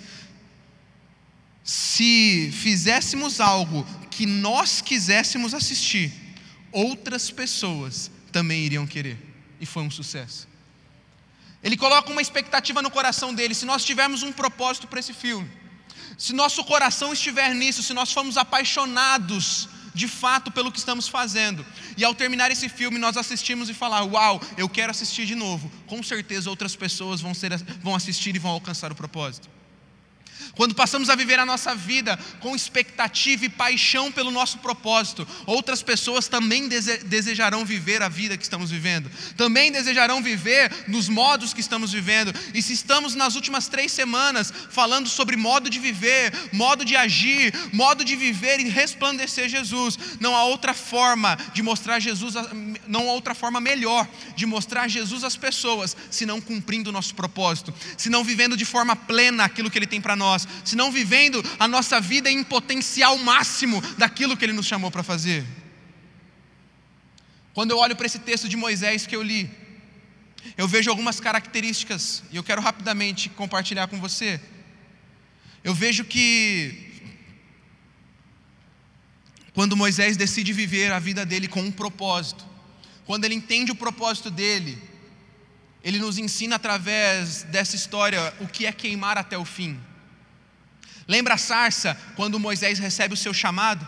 Se 1.63 2.51
fizéssemos 2.53 3.41
algo 3.41 3.87
que 4.11 4.25
nós 4.25 4.81
quiséssemos 4.81 5.53
assistir, 5.53 6.11
outras 6.73 7.31
pessoas 7.31 8.11
também 8.33 8.65
iriam 8.65 8.87
querer. 8.87 9.19
E 9.61 9.67
foi 9.67 9.83
um 9.83 9.91
sucesso. 9.91 10.48
Ele 11.63 11.77
coloca 11.77 12.11
uma 12.11 12.23
expectativa 12.23 12.81
no 12.81 12.91
coração 12.91 13.35
dele. 13.35 13.55
Se 13.55 13.67
nós 13.67 13.85
tivermos 13.85 14.23
um 14.23 14.33
propósito 14.33 14.87
para 14.87 15.01
esse 15.01 15.13
filme, 15.13 15.51
se 16.17 16.33
nosso 16.33 16.65
coração 16.65 17.13
estiver 17.13 17.55
nisso, 17.55 17.83
se 17.83 17.93
nós 17.93 18.13
formos 18.13 18.37
apaixonados 18.37 19.69
de 19.95 20.07
fato 20.07 20.51
pelo 20.53 20.71
que 20.71 20.79
estamos 20.79 21.09
fazendo, 21.09 21.67
e 21.97 22.05
ao 22.05 22.15
terminar 22.15 22.53
esse 22.53 22.69
filme 22.69 22.99
nós 22.99 23.17
assistimos 23.17 23.69
e 23.69 23.75
falar, 23.75 24.05
uau, 24.05 24.41
eu 24.57 24.69
quero 24.69 24.93
assistir 24.93 25.27
de 25.27 25.35
novo, 25.35 25.71
com 25.87 26.03
certeza 26.03 26.49
outras 26.49 26.77
pessoas 26.77 27.21
vão, 27.21 27.35
ser, 27.35 27.57
vão 27.83 27.97
assistir 27.97 28.37
e 28.37 28.39
vão 28.39 28.53
alcançar 28.53 28.93
o 28.93 28.95
propósito. 28.95 29.58
Quando 30.55 30.75
passamos 30.75 31.09
a 31.09 31.15
viver 31.15 31.39
a 31.39 31.47
nossa 31.47 31.75
vida 31.75 32.19
com 32.41 32.55
expectativa 32.55 33.45
e 33.45 33.49
paixão 33.49 34.11
pelo 34.11 34.31
nosso 34.31 34.59
propósito, 34.59 35.27
outras 35.47 35.83
pessoas 35.83 36.29
também 36.29 36.69
desejarão 36.69 37.65
viver 37.65 38.03
a 38.03 38.09
vida 38.09 38.37
que 38.37 38.43
estamos 38.43 38.71
vivendo, 38.71 39.11
também 39.37 39.71
desejarão 39.73 40.23
viver 40.23 40.73
nos 40.89 41.09
modos 41.09 41.53
que 41.53 41.61
estamos 41.61 41.93
vivendo. 41.93 42.35
E 42.55 42.63
se 42.63 42.73
estamos 42.73 43.15
nas 43.15 43.35
últimas 43.35 43.69
três 43.69 43.93
semanas 43.93 44.53
falando 44.71 45.09
sobre 45.09 45.37
modo 45.37 45.69
de 45.71 45.79
viver, 45.79 46.33
modo 46.53 46.85
de 46.85 46.97
agir, 46.97 47.53
modo 47.73 48.05
de 48.05 48.17
viver 48.17 48.61
e 48.61 48.69
resplandecer 48.69 49.49
Jesus, 49.49 49.99
não 50.21 50.37
há 50.37 50.45
outra 50.45 50.75
forma 50.75 51.37
de 51.53 51.63
mostrar 51.63 51.99
Jesus, 52.01 52.35
não 52.87 53.09
há 53.09 53.13
outra 53.13 53.35
forma 53.35 53.61
melhor 53.61 54.09
de 54.37 54.47
mostrar 54.47 54.89
Jesus 54.89 55.25
às 55.25 55.37
pessoas, 55.37 55.97
senão 56.11 56.41
cumprindo 56.41 56.91
o 56.91 56.93
nosso 56.93 57.15
propósito, 57.15 57.73
senão 57.97 58.25
vivendo 58.25 58.57
de 58.57 58.65
forma 58.65 58.95
plena 58.95 59.45
aquilo 59.45 59.71
que 59.71 59.79
Ele 59.79 59.87
tem 59.87 60.01
para 60.01 60.17
nós 60.17 60.28
senão 60.65 60.91
vivendo 60.91 61.43
a 61.59 61.69
nossa 61.69 62.01
vida 62.01 62.31
em 62.31 62.43
potencial 62.43 63.17
máximo 63.19 63.81
daquilo 63.97 64.37
que 64.37 64.45
Ele 64.45 64.53
nos 64.53 64.67
chamou 64.67 64.91
para 64.91 65.03
fazer. 65.03 65.45
Quando 67.55 67.71
eu 67.71 67.79
olho 67.79 67.97
para 67.97 68.07
esse 68.07 68.19
texto 68.19 68.49
de 68.49 68.57
Moisés 68.57 69.07
que 69.07 69.17
eu 69.17 69.23
li, 69.23 69.51
eu 70.57 70.69
vejo 70.69 70.91
algumas 70.91 71.21
características 71.21 72.23
e 72.31 72.37
eu 72.37 72.45
quero 72.45 72.61
rapidamente 72.61 73.29
compartilhar 73.29 73.87
com 73.89 74.01
você. 74.01 74.41
Eu 75.65 75.75
vejo 75.75 76.05
que 76.05 76.89
quando 79.53 79.77
Moisés 79.77 80.17
decide 80.17 80.53
viver 80.53 80.93
a 80.93 81.01
vida 81.01 81.27
dele 81.27 81.49
com 81.49 81.61
um 81.61 81.73
propósito, 81.73 82.47
quando 83.05 83.25
ele 83.25 83.35
entende 83.35 83.73
o 83.73 83.75
propósito 83.75 84.31
dele, 84.31 84.81
ele 85.83 85.99
nos 85.99 86.19
ensina 86.19 86.57
através 86.57 87.43
dessa 87.45 87.75
história 87.75 88.33
o 88.41 88.47
que 88.47 88.67
é 88.67 88.73
queimar 88.73 89.19
até 89.19 89.37
o 89.37 89.45
fim. 89.45 89.81
Lembra 91.09 91.35
a 91.35 91.39
sarça, 91.39 91.99
quando 92.15 92.39
Moisés 92.39 92.79
recebe 92.79 93.15
o 93.15 93.17
seu 93.17 93.33
chamado? 93.33 93.87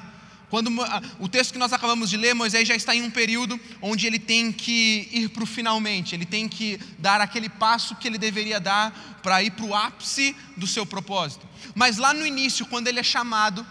Quando 0.49 0.73
o 1.21 1.29
texto 1.29 1.53
que 1.53 1.59
nós 1.59 1.73
acabamos 1.73 2.11
de 2.11 2.17
ler, 2.17 2.35
Moisés 2.35 2.67
já 2.67 2.75
está 2.75 2.93
em 2.93 3.03
um 3.03 3.11
período 3.11 3.61
onde 3.81 4.07
ele 4.07 4.19
tem 4.19 4.51
que 4.51 5.09
ir 5.13 5.29
para 5.29 5.45
o 5.45 5.47
finalmente, 5.47 6.13
ele 6.13 6.27
tem 6.27 6.49
que 6.49 6.81
dar 6.99 7.21
aquele 7.21 7.49
passo 7.49 7.95
que 7.95 8.09
ele 8.09 8.19
deveria 8.19 8.59
dar 8.59 9.21
para 9.23 9.41
ir 9.45 9.53
para 9.53 9.65
o 9.65 9.75
ápice 9.75 10.35
do 10.57 10.67
seu 10.67 10.85
propósito. 10.85 11.47
Mas 11.73 11.99
lá 11.99 12.13
no 12.13 12.27
início, 12.27 12.67
quando 12.67 12.89
ele 12.89 12.99
é 12.99 13.03
chamado, 13.05 13.65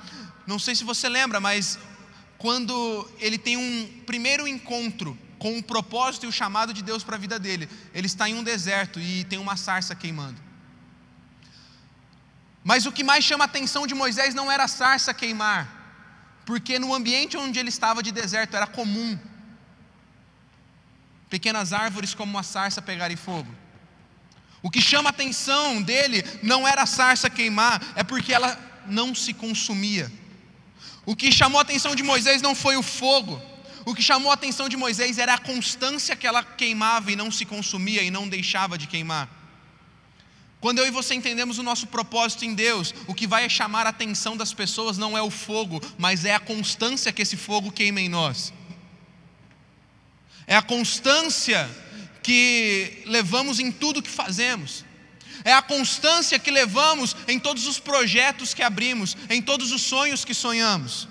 não 0.47 0.57
sei 0.57 0.73
se 0.73 0.85
você 0.85 1.09
lembra, 1.09 1.41
mas 1.41 1.77
quando 2.37 3.09
ele 3.19 3.37
tem 3.37 3.57
um 3.57 3.89
primeiro 4.05 4.47
encontro 4.47 5.17
com 5.37 5.57
o 5.57 5.63
propósito 5.63 6.25
e 6.25 6.29
o 6.29 6.31
chamado 6.31 6.73
de 6.73 6.81
Deus 6.81 7.03
para 7.03 7.17
a 7.17 7.19
vida 7.19 7.37
dele, 7.37 7.67
ele 7.93 8.07
está 8.07 8.29
em 8.29 8.35
um 8.35 8.43
deserto 8.43 9.01
e 9.01 9.25
tem 9.25 9.37
uma 9.37 9.57
sarça 9.57 9.93
queimando. 9.95 10.48
Mas 12.63 12.85
o 12.85 12.91
que 12.91 13.03
mais 13.03 13.23
chama 13.23 13.45
a 13.45 13.45
atenção 13.45 13.87
de 13.87 13.95
Moisés 13.95 14.33
não 14.33 14.51
era 14.51 14.65
a 14.65 14.67
sarça 14.67 15.13
queimar, 15.13 15.67
porque 16.45 16.77
no 16.77 16.93
ambiente 16.93 17.37
onde 17.37 17.59
ele 17.59 17.69
estava 17.69 18.03
de 18.03 18.11
deserto 18.11 18.55
era 18.55 18.67
comum 18.67 19.17
pequenas 21.29 21.71
árvores 21.73 22.13
como 22.13 22.31
uma 22.31 22.43
sarça 22.43 22.81
pegarem 22.81 23.15
fogo. 23.15 23.53
O 24.61 24.69
que 24.69 24.81
chama 24.81 25.09
a 25.09 25.11
atenção 25.11 25.81
dele 25.81 26.23
não 26.43 26.67
era 26.67 26.81
a 26.81 26.85
sarça 26.85 27.29
queimar, 27.29 27.81
é 27.95 28.03
porque 28.03 28.33
ela 28.33 28.59
não 28.85 29.15
se 29.15 29.33
consumia. 29.33 30.11
O 31.05 31.15
que 31.15 31.31
chamou 31.31 31.59
a 31.59 31.61
atenção 31.61 31.95
de 31.95 32.03
Moisés 32.03 32.41
não 32.41 32.53
foi 32.53 32.75
o 32.75 32.83
fogo, 32.83 33.41
o 33.85 33.95
que 33.95 34.01
chamou 34.01 34.31
a 34.31 34.33
atenção 34.33 34.67
de 34.67 34.75
Moisés 34.75 35.17
era 35.17 35.35
a 35.35 35.37
constância 35.37 36.15
que 36.15 36.27
ela 36.27 36.43
queimava 36.43 37.11
e 37.11 37.15
não 37.15 37.31
se 37.31 37.45
consumia 37.45 38.03
e 38.03 38.11
não 38.11 38.27
deixava 38.27 38.77
de 38.77 38.87
queimar. 38.87 39.29
Quando 40.61 40.79
eu 40.79 40.87
e 40.87 40.91
você 40.91 41.13
entendemos 41.13 41.57
o 41.57 41.63
nosso 41.63 41.87
propósito 41.87 42.43
em 42.43 42.53
Deus, 42.53 42.93
o 43.07 43.13
que 43.13 43.25
vai 43.25 43.49
chamar 43.49 43.85
a 43.85 43.89
atenção 43.89 44.35
das 44.35 44.53
pessoas 44.53 44.97
não 44.97 45.17
é 45.17 45.21
o 45.21 45.29
fogo, 45.29 45.81
mas 45.97 46.25
é 46.25 46.35
a 46.35 46.39
constância 46.39 47.13
que 47.13 47.21
esse 47.21 47.37
fogo 47.37 47.71
queima 47.71 48.01
em 48.01 48.09
nós. 48.09 48.53
É 50.45 50.55
a 50.55 50.61
constância 50.61 51.69
que 52.21 53.03
levamos 53.05 53.59
em 53.59 53.71
tudo 53.71 54.01
que 54.01 54.09
fazemos. 54.09 54.83
É 55.45 55.53
a 55.53 55.61
constância 55.61 56.37
que 56.37 56.51
levamos 56.51 57.15
em 57.27 57.39
todos 57.39 57.65
os 57.65 57.79
projetos 57.79 58.53
que 58.53 58.61
abrimos, 58.61 59.15
em 59.29 59.41
todos 59.41 59.71
os 59.71 59.81
sonhos 59.81 60.25
que 60.25 60.33
sonhamos. 60.33 61.07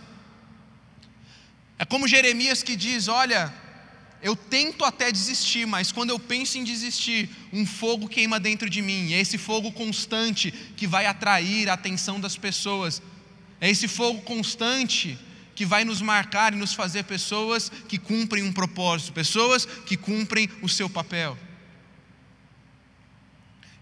É 1.79 1.87
como 1.87 2.07
Jeremias 2.07 2.63
que 2.63 2.77
diz: 2.77 3.09
Olha, 3.09 3.55
eu 4.21 4.35
tento 4.35 4.85
até 4.85 5.13
desistir, 5.13 5.65
mas 5.67 5.93
quando 5.93 6.11
eu 6.11 6.19
penso 6.19 6.59
em 6.59 6.65
desistir, 6.65 7.31
um 7.53 7.65
fogo 7.65 8.09
queima 8.09 8.41
dentro 8.41 8.69
de 8.69 8.83
mim. 8.83 9.13
É 9.13 9.21
esse 9.21 9.39
fogo 9.39 9.71
constante 9.71 10.51
que 10.77 10.87
vai 10.87 11.07
atrair 11.07 11.69
a 11.69 11.75
atenção 11.75 12.19
das 12.19 12.37
pessoas. 12.37 13.01
É 13.61 13.71
esse 13.71 13.87
fogo 13.87 14.21
constante 14.23 15.17
que 15.55 15.65
vai 15.65 15.85
nos 15.85 16.03
marcar 16.03 16.53
e 16.53 16.57
nos 16.57 16.75
fazer 16.75 17.05
pessoas 17.05 17.71
que 17.89 17.99
cumprem 17.99 18.43
um 18.43 18.53
propósito, 18.53 19.13
pessoas 19.13 19.65
que 19.65 19.97
cumprem 19.97 20.49
o 20.63 20.69
seu 20.69 20.91
papel. 20.91 21.39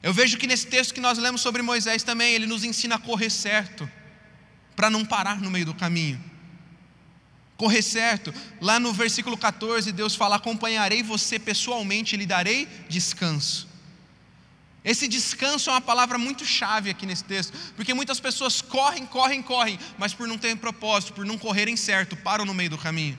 Eu 0.02 0.12
vejo 0.12 0.36
que 0.36 0.46
nesse 0.46 0.66
texto 0.66 0.92
que 0.92 1.00
nós 1.00 1.18
lemos 1.18 1.40
sobre 1.40 1.62
Moisés 1.62 2.02
também, 2.02 2.34
ele 2.34 2.46
nos 2.46 2.62
ensina 2.62 2.96
a 2.96 2.98
correr 2.98 3.30
certo, 3.30 3.90
para 4.74 4.90
não 4.90 5.04
parar 5.04 5.40
no 5.40 5.50
meio 5.50 5.66
do 5.66 5.74
caminho 5.74 6.35
correr 7.56 7.82
certo. 7.82 8.32
Lá 8.60 8.78
no 8.78 8.92
versículo 8.92 9.36
14, 9.36 9.90
Deus 9.92 10.14
fala: 10.14 10.36
Acompanharei 10.36 11.02
você 11.02 11.38
pessoalmente 11.38 12.14
e 12.14 12.18
lhe 12.18 12.26
darei 12.26 12.68
descanso. 12.88 13.66
Esse 14.84 15.08
descanso 15.08 15.68
é 15.68 15.72
uma 15.72 15.80
palavra 15.80 16.16
muito 16.16 16.44
chave 16.44 16.90
aqui 16.90 17.06
nesse 17.06 17.24
texto, 17.24 17.52
porque 17.74 17.92
muitas 17.92 18.20
pessoas 18.20 18.62
correm, 18.62 19.04
correm, 19.04 19.42
correm, 19.42 19.78
mas 19.98 20.14
por 20.14 20.28
não 20.28 20.38
terem 20.38 20.56
propósito, 20.56 21.12
por 21.12 21.24
não 21.26 21.36
correrem 21.36 21.76
certo, 21.76 22.16
param 22.16 22.44
no 22.44 22.54
meio 22.54 22.70
do 22.70 22.78
caminho. 22.78 23.18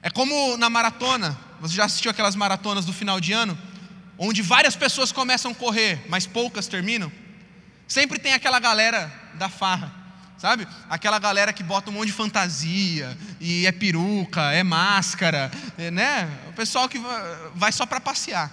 É 0.00 0.08
como 0.08 0.56
na 0.56 0.70
maratona, 0.70 1.36
você 1.60 1.74
já 1.74 1.86
assistiu 1.86 2.10
aquelas 2.10 2.36
maratonas 2.36 2.84
do 2.84 2.92
final 2.92 3.20
de 3.20 3.32
ano, 3.32 3.58
onde 4.16 4.42
várias 4.42 4.76
pessoas 4.76 5.10
começam 5.10 5.50
a 5.50 5.54
correr, 5.56 6.06
mas 6.08 6.24
poucas 6.24 6.68
terminam? 6.68 7.10
Sempre 7.88 8.16
tem 8.16 8.32
aquela 8.32 8.60
galera 8.60 9.12
da 9.34 9.48
farra 9.48 9.99
sabe? 10.40 10.66
Aquela 10.88 11.18
galera 11.18 11.52
que 11.52 11.62
bota 11.62 11.90
um 11.90 11.92
monte 11.92 12.06
de 12.06 12.14
fantasia, 12.14 13.16
e 13.38 13.66
é 13.66 13.72
peruca, 13.72 14.52
é 14.52 14.62
máscara, 14.62 15.50
é, 15.76 15.90
né? 15.90 16.30
O 16.48 16.52
pessoal 16.54 16.88
que 16.88 16.98
vai 17.54 17.70
só 17.70 17.84
para 17.84 18.00
passear. 18.00 18.50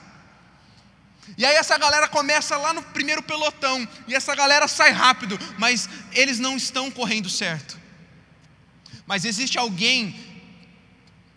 E 1.38 1.46
aí 1.46 1.56
essa 1.56 1.78
galera 1.78 2.08
começa 2.08 2.58
lá 2.58 2.74
no 2.74 2.84
primeiro 2.84 3.24
pelotão, 3.24 3.88
e 4.06 4.14
essa 4.14 4.36
galera 4.36 4.68
sai 4.68 4.92
rápido, 4.92 5.40
mas 5.58 5.90
eles 6.12 6.40
não 6.40 6.58
estão 6.58 6.92
correndo 6.92 7.30
certo. 7.30 7.80
Mas 9.06 9.24
existe 9.24 9.58
alguém 9.58 10.14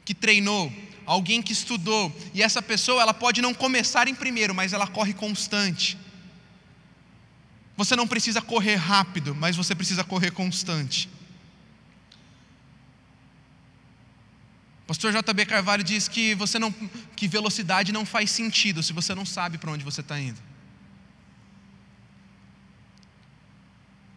que 0.05 0.15
treinou, 0.15 0.73
alguém 1.07 1.41
que 1.41 1.53
estudou, 1.53 2.13
e 2.35 2.43
essa 2.43 2.61
pessoa 2.61 3.01
ela 3.01 3.15
pode 3.15 3.41
não 3.41 3.55
começar 3.55 4.09
em 4.09 4.15
primeiro, 4.17 4.53
mas 4.53 4.73
ela 4.73 4.89
corre 4.89 5.15
constante. 5.15 5.97
Você 7.81 7.97
não 7.97 8.07
precisa 8.07 8.43
correr 8.43 8.75
rápido, 8.75 9.35
mas 9.35 9.57
você 9.57 9.75
precisa 9.75 10.05
correr 10.05 10.31
constante. 10.33 11.09
Pastor 14.87 15.11
JB 15.15 15.47
Carvalho 15.47 15.83
diz 15.83 16.07
que 16.07 16.35
você 16.35 16.59
não 16.59 16.71
que 17.17 17.27
velocidade 17.27 17.91
não 17.91 18.05
faz 18.05 18.31
sentido 18.33 18.83
se 18.83 18.93
você 18.93 19.15
não 19.15 19.25
sabe 19.25 19.57
para 19.57 19.71
onde 19.71 19.83
você 19.83 20.03
está 20.03 20.21
indo. 20.21 20.39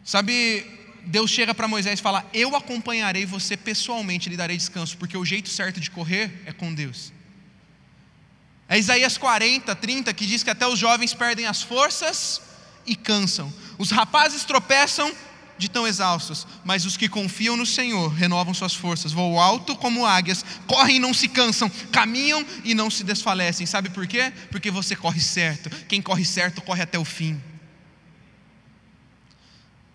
Sabe, 0.04 0.70
Deus 1.06 1.32
chega 1.32 1.56
para 1.56 1.66
Moisés 1.66 2.02
e 2.02 2.04
fala: 2.04 2.30
Eu 2.34 2.58
acompanharei 2.58 3.26
você 3.26 3.56
pessoalmente, 3.56 4.28
lhe 4.30 4.36
darei 4.36 4.58
descanso, 4.58 4.98
porque 4.98 5.16
o 5.16 5.24
jeito 5.24 5.48
certo 5.48 5.80
de 5.80 5.90
correr 5.90 6.44
é 6.46 6.52
com 6.52 6.74
Deus. 6.74 7.14
É 8.68 8.78
Isaías 8.78 9.18
40, 9.18 9.74
30 9.74 10.14
que 10.14 10.26
diz 10.26 10.44
que 10.44 10.50
até 10.50 10.68
os 10.68 10.78
jovens 10.78 11.14
perdem 11.14 11.46
as 11.46 11.62
forças 11.62 12.52
e 12.86 12.96
cansam, 12.96 13.52
os 13.78 13.92
rapazes 13.92 14.44
tropeçam 14.44 15.14
de 15.58 15.70
tão 15.70 15.88
exaustos, 15.88 16.48
mas 16.66 16.86
os 16.86 16.98
que 16.98 17.08
confiam 17.08 17.56
no 17.56 17.66
Senhor 17.66 18.10
renovam 18.10 18.54
suas 18.54 18.74
forças, 18.74 19.12
voam 19.12 19.40
alto 19.40 19.76
como 19.76 20.06
águias, 20.06 20.44
correm 20.68 20.98
e 20.98 21.00
não 21.00 21.14
se 21.14 21.28
cansam, 21.28 21.70
caminham 21.92 22.46
e 22.64 22.74
não 22.74 22.90
se 22.90 23.04
desfalecem. 23.04 23.66
Sabe 23.66 23.90
por 23.90 24.08
quê? 24.08 24.34
Porque 24.50 24.72
você 24.72 24.96
corre 24.96 25.22
certo. 25.22 25.70
Quem 25.88 26.02
corre 26.02 26.26
certo 26.26 26.62
corre 26.62 26.82
até 26.82 26.98
o 26.98 27.06
fim. 27.06 27.42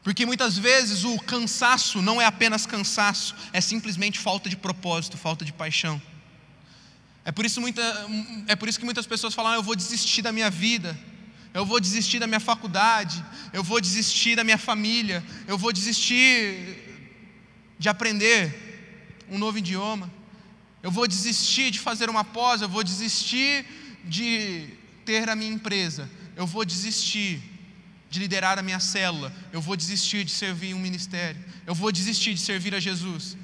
Porque 0.02 0.24
muitas 0.24 0.56
vezes 0.56 1.04
o 1.04 1.18
cansaço 1.18 2.00
não 2.00 2.20
é 2.20 2.24
apenas 2.24 2.64
cansaço, 2.64 3.34
é 3.52 3.60
simplesmente 3.60 4.18
falta 4.18 4.48
de 4.48 4.56
propósito, 4.56 5.18
falta 5.18 5.44
de 5.44 5.52
paixão. 5.52 6.00
É 7.24 7.32
por 7.32 7.44
isso, 7.44 7.60
muita, 7.60 7.82
é 8.46 8.56
por 8.56 8.70
isso 8.70 8.78
que 8.78 8.86
muitas 8.86 9.06
pessoas 9.06 9.34
falam: 9.34 9.52
ah, 9.52 9.56
eu 9.56 9.62
vou 9.62 9.76
desistir 9.76 10.22
da 10.22 10.32
minha 10.32 10.48
vida 10.48 10.98
eu 11.54 11.64
vou 11.64 11.80
desistir 11.80 12.18
da 12.18 12.26
minha 12.26 12.40
faculdade, 12.40 13.24
eu 13.52 13.62
vou 13.62 13.80
desistir 13.80 14.36
da 14.36 14.44
minha 14.44 14.58
família, 14.58 15.24
eu 15.46 15.56
vou 15.56 15.72
desistir 15.72 16.76
de 17.78 17.88
aprender 17.88 19.24
um 19.30 19.38
novo 19.38 19.58
idioma, 19.58 20.10
eu 20.82 20.90
vou 20.90 21.06
desistir 21.06 21.70
de 21.70 21.80
fazer 21.80 22.08
uma 22.08 22.24
pós, 22.24 22.62
eu 22.62 22.68
vou 22.68 22.84
desistir 22.84 23.64
de 24.04 24.68
ter 25.04 25.28
a 25.28 25.34
minha 25.34 25.52
empresa, 25.52 26.08
eu 26.36 26.46
vou 26.46 26.64
desistir 26.64 27.42
de 28.10 28.18
liderar 28.18 28.58
a 28.58 28.62
minha 28.62 28.80
célula, 28.80 29.32
eu 29.52 29.60
vou 29.60 29.76
desistir 29.76 30.24
de 30.24 30.30
servir 30.30 30.74
um 30.74 30.78
ministério, 30.78 31.42
eu 31.66 31.74
vou 31.74 31.92
desistir 31.92 32.34
de 32.34 32.40
servir 32.40 32.74
a 32.74 32.80
Jesus. 32.80 33.36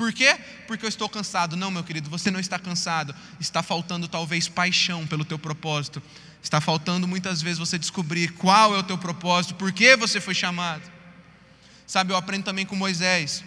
Por 0.00 0.14
quê? 0.14 0.38
Porque 0.66 0.82
eu 0.82 0.88
estou 0.88 1.10
cansado. 1.10 1.56
Não, 1.56 1.70
meu 1.70 1.84
querido, 1.84 2.08
você 2.08 2.30
não 2.30 2.40
está 2.40 2.58
cansado. 2.58 3.14
Está 3.38 3.62
faltando 3.62 4.08
talvez 4.08 4.48
paixão 4.48 5.06
pelo 5.06 5.26
teu 5.26 5.38
propósito. 5.38 6.02
Está 6.42 6.60
faltando 6.60 7.06
muitas 7.06 7.42
vezes 7.42 7.58
você 7.58 7.78
descobrir 7.78 8.32
qual 8.32 8.74
é 8.74 8.78
o 8.78 8.82
teu 8.82 8.96
propósito, 8.96 9.54
por 9.54 9.72
que 9.72 9.96
você 9.96 10.20
foi 10.20 10.34
chamado. 10.34 10.90
Sabe, 11.86 12.12
eu 12.12 12.16
aprendo 12.16 12.44
também 12.44 12.64
com 12.64 12.76
Moisés, 12.76 13.44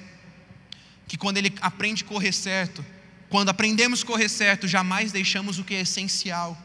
que 1.08 1.18
quando 1.18 1.38
ele 1.38 1.54
aprende 1.62 2.04
correr 2.04 2.32
certo, 2.32 2.86
quando 3.30 3.50
aprendemos 3.50 4.04
correr 4.04 4.30
certo, 4.30 4.68
jamais 4.68 5.12
deixamos 5.12 5.58
o 5.58 5.64
que 5.64 5.74
é 5.74 5.82
essencial. 5.82 6.58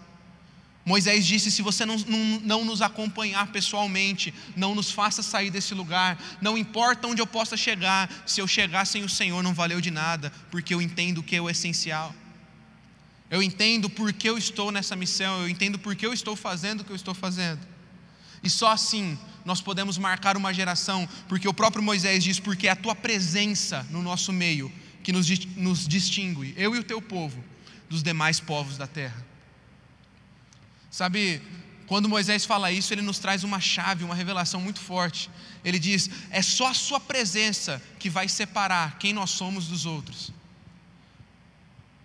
Moisés 0.85 1.27
disse: 1.27 1.51
se 1.51 1.62
você 1.62 1.85
não, 1.85 1.97
não, 1.97 2.41
não, 2.41 2.64
nos 2.64 2.83
acompanhar 2.83 3.47
pessoalmente, 3.49 4.33
não 4.57 4.75
nos 4.75 4.91
faça 4.91 5.23
sair 5.23 5.51
desse 5.51 5.75
lugar, 5.75 6.19
não 6.41 6.57
importa 6.57 7.07
onde 7.07 7.21
eu 7.21 7.27
possa 7.27 7.57
chegar, 7.57 8.11
se 8.27 8.41
eu 8.41 8.47
chegar 8.49 8.87
sem 8.87 9.05
o 9.05 9.09
Senhor 9.09 9.43
não 9.43 9.53
valeu 9.53 9.81
de 9.81 9.91
nada, 9.91 10.33
porque 10.51 10.73
eu 10.73 10.81
entendo 10.81 11.19
o 11.19 11.23
que 11.23 11.37
é 11.37 11.41
o 11.41 11.51
essencial. 11.51 12.14
Eu 13.31 13.43
entendo 13.43 13.91
por 13.91 14.12
que 14.12 14.29
eu 14.29 14.38
estou 14.38 14.73
nessa 14.73 14.97
missão, 14.97 15.43
eu 15.43 15.49
entendo 15.49 15.79
por 15.79 15.95
que 15.95 16.07
eu 16.07 16.12
estou 16.12 16.35
fazendo 16.35 16.81
o 16.81 16.85
que 16.85 16.91
eu 16.91 16.97
estou 16.97 17.14
fazendo. 17.14 17.61
E 18.43 18.49
só 18.49 18.73
assim 18.73 19.19
nós 19.45 19.61
podemos 19.61 19.99
marcar 19.99 20.37
uma 20.37 20.53
geração, 20.53 21.09
porque 21.29 21.49
o 21.49 21.55
próprio 21.55 21.83
Moisés 21.83 22.25
diz: 22.25 22.41
porque 22.41 22.69
é 22.69 22.71
a 22.71 22.77
tua 22.77 22.95
presença 22.95 23.87
no 23.91 24.03
nosso 24.03 24.33
meio 24.33 24.73
que 25.03 25.12
nos, 25.12 25.29
nos 25.57 25.87
distingue, 25.87 26.55
eu 26.57 26.75
e 26.75 26.79
o 26.79 26.85
teu 26.85 27.01
povo, 27.01 27.43
dos 27.88 28.03
demais 28.03 28.41
povos 28.41 28.77
da 28.77 28.87
terra. 28.87 29.27
Sabe, 30.91 31.43
quando 31.87 32.09
Moisés 32.09 32.45
fala 32.45 32.71
isso, 32.71 32.93
ele 32.93 33.03
nos 33.03 33.19
traz 33.19 33.45
uma 33.45 33.61
chave, 33.61 34.05
uma 34.05 34.14
revelação 34.14 34.61
muito 34.61 34.81
forte. 34.81 35.31
Ele 35.64 35.79
diz: 35.79 36.11
é 36.31 36.43
só 36.43 36.69
a 36.69 36.75
sua 36.75 37.01
presença 37.01 37.83
que 37.99 38.11
vai 38.11 38.29
separar 38.29 38.99
quem 38.99 39.12
nós 39.12 39.31
somos 39.31 39.67
dos 39.67 39.87
outros. 39.87 40.33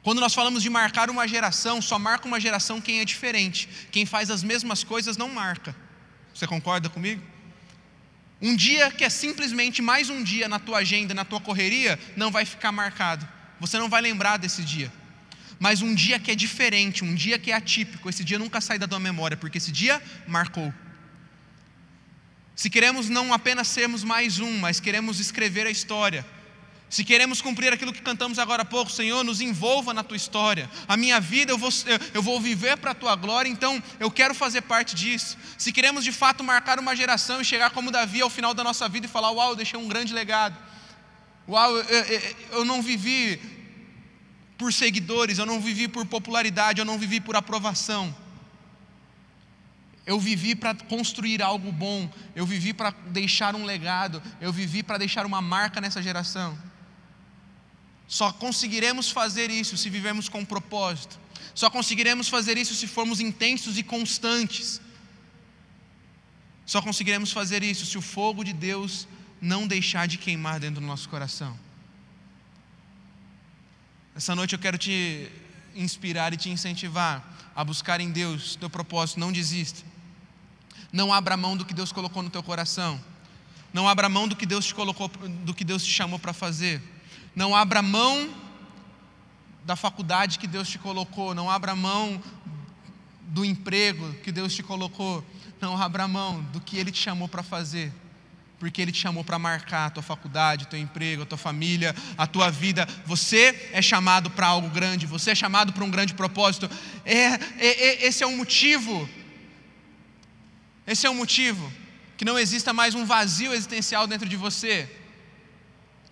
Quando 0.04 0.20
nós 0.20 0.34
falamos 0.34 0.62
de 0.62 0.70
marcar 0.70 1.10
uma 1.10 1.26
geração, 1.26 1.82
só 1.82 1.98
marca 1.98 2.28
uma 2.28 2.40
geração 2.40 2.82
quem 2.82 3.00
é 3.00 3.06
diferente. 3.06 3.70
Quem 3.90 4.06
faz 4.06 4.30
as 4.30 4.44
mesmas 4.44 4.84
coisas 4.84 5.16
não 5.16 5.30
marca. 5.30 5.74
Você 6.36 6.46
concorda 6.46 6.90
comigo? 6.90 7.24
Um 8.42 8.54
dia 8.54 8.92
que 8.92 9.06
é 9.06 9.10
simplesmente 9.10 9.82
mais 9.82 10.10
um 10.10 10.22
dia 10.22 10.50
na 10.50 10.60
tua 10.60 10.80
agenda, 10.80 11.14
na 11.14 11.24
tua 11.24 11.40
correria, 11.40 11.98
não 12.18 12.30
vai 12.30 12.44
ficar 12.44 12.74
marcado. 12.74 13.26
Você 13.62 13.78
não 13.80 13.88
vai 13.88 14.02
lembrar 14.02 14.36
desse 14.36 14.62
dia. 14.62 14.92
Mas 15.58 15.82
um 15.82 15.96
dia 15.96 16.20
que 16.20 16.30
é 16.30 16.36
diferente, 16.36 17.06
um 17.06 17.16
dia 17.16 17.40
que 17.40 17.50
é 17.52 17.56
atípico, 17.56 18.10
esse 18.10 18.26
dia 18.26 18.38
nunca 18.38 18.60
sai 18.60 18.78
da 18.78 18.86
tua 18.86 19.00
memória, 19.00 19.38
porque 19.38 19.58
esse 19.58 19.72
dia 19.72 20.04
marcou. 20.28 20.74
Se 22.54 22.70
queremos 22.70 23.08
não 23.08 23.34
apenas 23.34 23.70
sermos 23.70 24.04
mais 24.04 24.40
um, 24.40 24.58
mas 24.60 24.82
queremos 24.82 25.22
escrever 25.22 25.66
a 25.66 25.72
história, 25.72 26.26
se 26.94 27.04
queremos 27.04 27.42
cumprir 27.42 27.74
aquilo 27.74 27.92
que 27.92 28.04
cantamos 28.04 28.38
agora 28.38 28.62
há 28.62 28.66
pouco, 28.66 28.92
Senhor, 28.92 29.24
nos 29.24 29.42
envolva 29.42 29.96
na 29.96 30.04
tua 30.04 30.16
história. 30.16 30.70
A 30.88 30.96
minha 30.96 31.20
vida 31.20 31.52
eu 31.52 31.58
vou, 31.58 31.72
eu 32.14 32.22
vou 32.22 32.40
viver 32.40 32.78
para 32.78 32.92
a 32.92 32.94
tua 32.94 33.16
glória, 33.16 33.50
então 33.50 33.82
eu 34.00 34.12
quero 34.12 34.36
fazer 34.36 34.62
parte 34.62 34.94
disso. 34.94 35.36
Se 35.58 35.72
queremos 35.72 36.04
de 36.04 36.12
fato 36.12 36.44
marcar 36.44 36.78
uma 36.78 36.96
geração 36.96 37.42
e 37.42 37.46
chegar 37.46 37.72
como 37.72 37.90
Davi 37.90 38.22
ao 38.22 38.30
final 38.30 38.54
da 38.54 38.64
nossa 38.64 38.88
vida 38.88 39.08
e 39.08 39.10
falar: 39.10 39.32
Uau, 39.32 39.50
eu 39.50 39.56
deixei 39.56 39.80
um 39.80 39.88
grande 39.88 40.14
legado. 40.14 40.56
Uau, 41.50 41.76
eu, 41.78 41.84
eu, 41.84 42.36
eu 42.52 42.64
não 42.64 42.80
vivi 42.80 43.42
por 44.56 44.72
seguidores, 44.72 45.40
eu 45.40 45.48
não 45.48 45.60
vivi 45.60 45.88
por 45.88 46.06
popularidade, 46.06 46.78
eu 46.78 46.86
não 46.86 47.00
vivi 47.00 47.20
por 47.20 47.36
aprovação. 47.36 48.16
Eu 50.06 50.20
vivi 50.20 50.54
para 50.54 50.76
construir 50.76 51.42
algo 51.42 51.72
bom, 51.72 52.08
eu 52.36 52.46
vivi 52.46 52.72
para 52.72 52.92
deixar 53.08 53.56
um 53.56 53.66
legado, 53.66 54.22
eu 54.40 54.54
vivi 54.54 54.84
para 54.84 55.00
deixar 55.00 55.26
uma 55.26 55.42
marca 55.42 55.82
nessa 55.82 56.00
geração. 56.00 56.56
Só 58.08 58.32
conseguiremos 58.32 59.10
fazer 59.10 59.50
isso 59.50 59.78
se 59.78 59.90
vivermos 59.90 60.30
com 60.30 60.44
propósito. 60.46 61.20
Só 61.56 61.70
conseguiremos 61.70 62.28
fazer 62.28 62.58
isso 62.58 62.76
se 62.76 62.88
formos 62.88 63.20
intensos 63.20 63.78
e 63.78 63.84
constantes. 63.84 64.82
Só 66.66 66.82
conseguiremos 66.82 67.32
fazer 67.32 67.64
isso 67.64 67.86
se 67.86 67.98
o 67.98 68.02
fogo 68.02 68.44
de 68.44 68.54
Deus 68.54 69.08
não 69.42 69.68
deixar 69.68 70.08
de 70.08 70.18
queimar 70.18 70.60
dentro 70.60 70.80
do 70.80 70.88
nosso 70.88 71.10
coração. 71.10 71.58
Essa 74.16 74.36
noite 74.36 74.54
eu 74.54 74.60
quero 74.60 74.78
te 74.78 75.30
inspirar 75.76 76.34
e 76.34 76.38
te 76.38 76.50
incentivar 76.50 77.52
a 77.56 77.64
buscar 77.64 78.00
em 78.00 78.12
Deus 78.12 78.56
teu 78.56 78.70
propósito. 78.70 79.20
Não 79.20 79.32
desista. 79.32 79.82
Não 80.92 81.12
abra 81.12 81.36
mão 81.36 81.58
do 81.58 81.66
que 81.66 81.74
Deus 81.74 81.92
colocou 81.92 82.22
no 82.22 82.30
teu 82.30 82.44
coração. 82.44 83.02
Não 83.74 83.90
abra 83.90 84.08
mão 84.08 84.28
do 84.28 84.36
que 84.36 84.46
Deus 84.46 84.66
te 84.66 84.76
colocou, 84.76 85.08
do 85.08 85.54
que 85.54 85.64
Deus 85.64 85.84
te 85.84 85.92
chamou 85.92 86.20
para 86.20 86.32
fazer. 86.32 86.82
Não 87.36 87.56
abra 87.56 87.82
mão 87.82 88.30
da 89.66 89.76
faculdade 89.76 90.38
que 90.38 90.48
Deus 90.48 90.70
te 90.70 90.78
colocou, 90.78 91.34
não 91.34 91.50
abra 91.50 91.76
mão 91.76 92.22
do 93.22 93.44
emprego 93.44 94.14
que 94.16 94.32
Deus 94.32 94.54
te 94.54 94.62
colocou, 94.62 95.26
não 95.60 95.82
abra 95.82 96.08
mão 96.08 96.42
do 96.52 96.60
que 96.62 96.78
Ele 96.78 96.92
te 96.92 97.02
chamou 97.02 97.28
para 97.28 97.42
fazer, 97.42 97.92
porque 98.60 98.82
Ele 98.82 98.92
te 98.92 99.00
chamou 99.00 99.24
para 99.24 99.40
marcar 99.40 99.88
a 99.88 99.90
tua 99.90 100.04
faculdade, 100.04 100.68
teu 100.68 100.80
emprego, 100.80 101.24
a 101.24 101.26
tua 101.26 101.38
família, 101.38 101.96
a 102.18 102.28
tua 102.28 102.52
vida. 102.52 102.88
Você 103.06 103.70
é 103.72 103.82
chamado 103.82 104.30
para 104.30 104.48
algo 104.48 104.70
grande, 104.70 105.08
você 105.08 105.32
é 105.32 105.36
chamado 105.36 105.74
para 105.74 105.84
um 105.84 105.90
grande 105.90 106.14
propósito. 106.14 106.70
É, 107.04 107.16
é, 107.16 107.40
é, 107.60 108.06
esse 108.06 108.24
é 108.24 108.28
o 108.28 108.38
motivo, 108.38 109.10
esse 110.86 111.08
é 111.08 111.10
o 111.10 111.16
motivo 111.16 111.72
que 112.16 112.26
não 112.26 112.38
exista 112.38 112.72
mais 112.74 112.94
um 112.94 113.06
vazio 113.06 113.54
existencial 113.54 114.06
dentro 114.06 114.30
de 114.30 114.36
você 114.36 115.03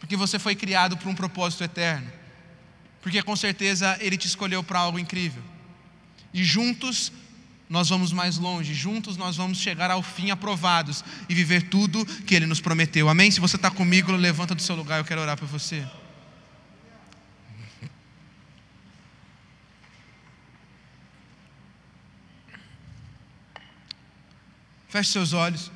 porque 0.01 0.17
você 0.17 0.39
foi 0.39 0.55
criado 0.55 0.97
para 0.97 1.07
um 1.07 1.13
propósito 1.13 1.63
eterno, 1.63 2.11
porque 3.01 3.21
com 3.21 3.35
certeza 3.35 3.95
Ele 4.01 4.17
te 4.17 4.25
escolheu 4.25 4.63
para 4.63 4.79
algo 4.79 4.97
incrível, 4.97 5.43
e 6.33 6.43
juntos 6.43 7.13
nós 7.69 7.87
vamos 7.87 8.11
mais 8.11 8.37
longe, 8.37 8.73
juntos 8.73 9.15
nós 9.15 9.37
vamos 9.37 9.59
chegar 9.59 9.91
ao 9.91 10.01
fim 10.01 10.31
aprovados 10.31 11.05
e 11.29 11.35
viver 11.35 11.69
tudo 11.69 12.03
que 12.05 12.33
Ele 12.33 12.47
nos 12.47 12.59
prometeu, 12.59 13.07
amém? 13.07 13.29
Se 13.29 13.39
você 13.39 13.57
está 13.57 13.69
comigo, 13.69 14.11
levanta 14.11 14.55
do 14.55 14.61
seu 14.61 14.75
lugar, 14.75 14.97
eu 14.97 15.05
quero 15.05 15.21
orar 15.21 15.37
para 15.37 15.45
você. 15.45 15.87
Feche 24.89 25.11
seus 25.11 25.31
olhos. 25.31 25.71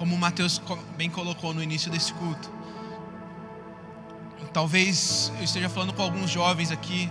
Como 0.00 0.14
o 0.14 0.18
Mateus 0.18 0.62
bem 0.96 1.10
colocou 1.10 1.52
no 1.52 1.62
início 1.62 1.90
desse 1.90 2.10
culto. 2.14 2.50
Talvez 4.50 5.30
eu 5.36 5.44
esteja 5.44 5.68
falando 5.68 5.92
com 5.92 6.00
alguns 6.00 6.30
jovens 6.30 6.70
aqui 6.70 7.10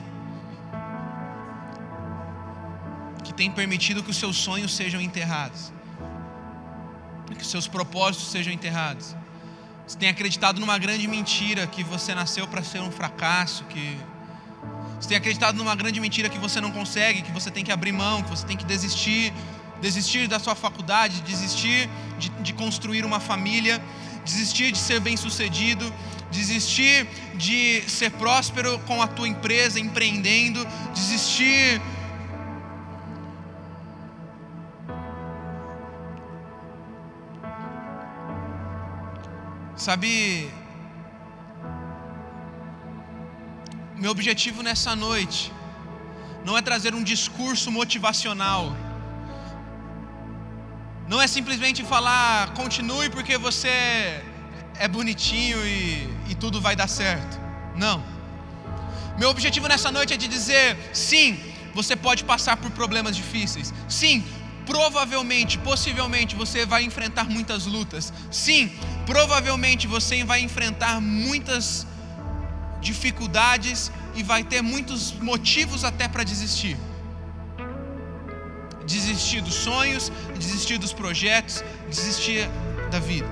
que 3.24 3.32
têm 3.32 3.52
permitido 3.52 4.02
que 4.02 4.10
os 4.10 4.18
seus 4.18 4.38
sonhos 4.38 4.76
sejam 4.76 5.00
enterrados, 5.00 5.72
que 7.38 7.44
os 7.44 7.52
seus 7.52 7.68
propósitos 7.68 8.32
sejam 8.32 8.52
enterrados. 8.52 9.16
Você 9.86 9.96
tem 9.96 10.10
acreditado 10.10 10.60
numa 10.60 10.80
grande 10.80 11.08
mentira 11.08 11.68
que 11.68 11.84
você 11.84 12.16
nasceu 12.16 12.48
para 12.48 12.64
ser 12.64 12.80
um 12.80 12.90
fracasso, 12.90 13.66
que 13.66 14.00
você 15.00 15.10
tem 15.10 15.18
acreditado 15.18 15.56
numa 15.58 15.76
grande 15.76 16.00
mentira 16.00 16.28
que 16.28 16.40
você 16.40 16.60
não 16.60 16.72
consegue, 16.72 17.22
que 17.22 17.32
você 17.32 17.52
tem 17.52 17.64
que 17.64 17.72
abrir 17.72 17.92
mão, 17.92 18.24
que 18.24 18.32
você 18.32 18.48
tem 18.48 18.58
que 18.58 18.66
desistir, 18.66 19.32
desistir 19.80 20.28
da 20.28 20.40
sua 20.40 20.56
faculdade, 20.56 21.22
desistir 21.22 21.88
de, 22.20 22.30
de 22.30 22.54
construir 22.54 23.06
uma 23.06 23.20
família, 23.20 23.82
desistir 24.24 24.72
de 24.72 24.78
ser 24.78 25.00
bem-sucedido, 25.00 25.92
desistir 26.30 27.08
de 27.36 27.82
ser 27.90 28.12
próspero 28.12 28.78
com 28.80 29.02
a 29.02 29.08
tua 29.08 29.28
empresa, 29.28 29.80
empreendendo, 29.80 30.66
desistir 30.94 31.82
Sabe, 39.80 40.52
meu 43.96 44.12
objetivo 44.12 44.62
nessa 44.62 44.94
noite 44.94 45.54
não 46.44 46.58
é 46.58 46.62
trazer 46.62 46.94
um 46.94 47.02
discurso 47.02 47.72
motivacional 47.72 48.76
não 51.10 51.20
é 51.20 51.28
simplesmente 51.28 51.84
falar, 51.84 52.54
continue 52.54 53.10
porque 53.10 53.36
você 53.36 54.22
é 54.78 54.88
bonitinho 54.88 55.58
e, 55.66 56.08
e 56.30 56.36
tudo 56.36 56.62
vai 56.62 56.76
dar 56.76 56.88
certo. 56.88 57.40
Não. 57.76 58.04
Meu 59.18 59.30
objetivo 59.30 59.68
nessa 59.68 59.92
noite 59.92 60.14
é 60.14 60.18
de 60.18 60.28
dizer: 60.28 60.78
sim, 60.94 61.40
você 61.74 61.96
pode 61.96 62.24
passar 62.24 62.58
por 62.58 62.70
problemas 62.70 63.16
difíceis. 63.16 63.74
Sim, 63.88 64.24
provavelmente, 64.68 65.58
possivelmente 65.58 66.36
você 66.36 66.64
vai 66.64 66.84
enfrentar 66.84 67.24
muitas 67.24 67.66
lutas. 67.66 68.14
Sim, 68.30 68.72
provavelmente 69.08 69.88
você 69.88 70.24
vai 70.24 70.42
enfrentar 70.42 71.02
muitas 71.02 71.88
dificuldades 72.80 73.92
e 74.14 74.22
vai 74.22 74.44
ter 74.44 74.62
muitos 74.62 75.12
motivos 75.14 75.84
até 75.84 76.08
para 76.08 76.24
desistir 76.24 76.78
desistir 78.90 79.42
dos 79.42 79.54
sonhos, 79.54 80.12
desistir 80.36 80.78
dos 80.80 80.92
projetos, 80.92 81.64
desistir 81.88 82.50
da 82.90 83.00
vida. 83.00 83.30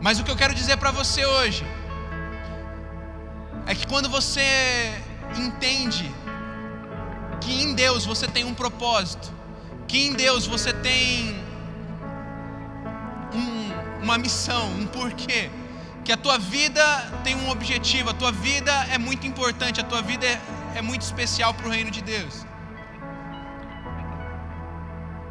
Mas 0.00 0.20
o 0.20 0.24
que 0.24 0.30
eu 0.30 0.36
quero 0.36 0.54
dizer 0.54 0.76
para 0.76 0.90
você 0.90 1.24
hoje 1.24 1.64
é 3.66 3.74
que 3.74 3.86
quando 3.86 4.08
você 4.10 4.42
entende 5.38 6.06
que 7.40 7.62
em 7.62 7.74
Deus 7.74 8.04
você 8.04 8.26
tem 8.26 8.44
um 8.44 8.54
propósito, 8.54 9.32
que 9.88 10.06
em 10.06 10.12
Deus 10.12 10.46
você 10.46 10.72
tem 10.72 11.42
um, 13.32 14.02
uma 14.04 14.18
missão, 14.18 14.70
um 14.72 14.86
porquê, 14.86 15.50
que 16.04 16.12
a 16.12 16.16
tua 16.18 16.36
vida 16.38 16.84
tem 17.24 17.34
um 17.34 17.48
objetivo, 17.48 18.10
a 18.10 18.14
tua 18.14 18.30
vida 18.30 18.72
é 18.92 18.98
muito 18.98 19.26
importante, 19.26 19.80
a 19.80 19.84
tua 19.84 20.02
vida 20.02 20.26
é, 20.26 20.38
é 20.76 20.82
muito 20.82 21.00
especial 21.00 21.54
para 21.54 21.66
o 21.66 21.70
reino 21.70 21.90
de 21.90 22.02
Deus. 22.02 22.44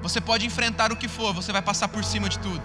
Você 0.03 0.19
pode 0.19 0.45
enfrentar 0.45 0.91
o 0.91 0.97
que 0.97 1.07
for, 1.07 1.33
você 1.33 1.53
vai 1.53 1.61
passar 1.61 1.87
por 1.87 2.03
cima 2.03 2.27
de 2.27 2.37
tudo. 2.37 2.61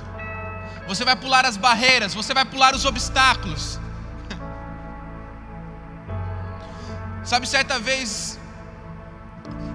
Você 0.88 1.04
vai 1.04 1.14
pular 1.14 1.46
as 1.46 1.56
barreiras, 1.56 2.12
você 2.12 2.34
vai 2.34 2.44
pular 2.44 2.74
os 2.74 2.84
obstáculos. 2.84 3.78
Sabe, 7.24 7.46
certa 7.46 7.78
vez 7.78 8.40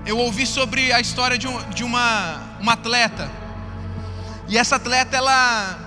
eu 0.06 0.18
ouvi 0.18 0.46
sobre 0.46 0.92
a 0.92 1.00
história 1.00 1.38
de, 1.38 1.48
um, 1.48 1.70
de 1.70 1.86
uma, 1.86 2.42
uma 2.60 2.74
atleta. 2.74 3.32
E 4.50 4.58
essa 4.58 4.76
atleta, 4.76 5.16
ela, 5.16 5.80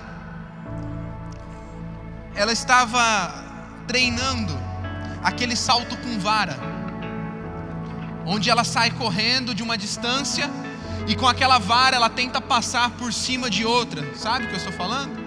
ela 2.33 2.51
estava 2.51 3.45
treinando 3.85 4.57
aquele 5.23 5.55
salto 5.55 5.95
com 5.97 6.17
vara, 6.17 6.57
onde 8.25 8.49
ela 8.49 8.63
sai 8.63 8.89
correndo 8.89 9.53
de 9.53 9.61
uma 9.61 9.77
distância 9.77 10.49
e 11.07 11.15
com 11.15 11.27
aquela 11.27 11.57
vara 11.57 11.95
ela 11.95 12.09
tenta 12.09 12.41
passar 12.41 12.91
por 12.91 13.13
cima 13.13 13.49
de 13.49 13.65
outra, 13.65 14.13
sabe 14.15 14.45
o 14.45 14.47
que 14.49 14.55
eu 14.55 14.57
estou 14.57 14.73
falando? 14.73 15.25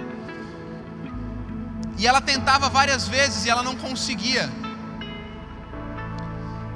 E 1.96 2.06
ela 2.06 2.20
tentava 2.20 2.68
várias 2.68 3.08
vezes 3.08 3.44
e 3.44 3.50
ela 3.50 3.62
não 3.62 3.76
conseguia. 3.76 4.48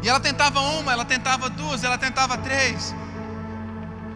E 0.03 0.09
ela 0.09 0.21
tentava 0.21 0.61
uma, 0.61 0.93
ela 0.93 1.05
tentava 1.05 1.49
duas, 1.49 1.83
ela 1.83 1.97
tentava 1.97 2.37
três. 2.39 2.95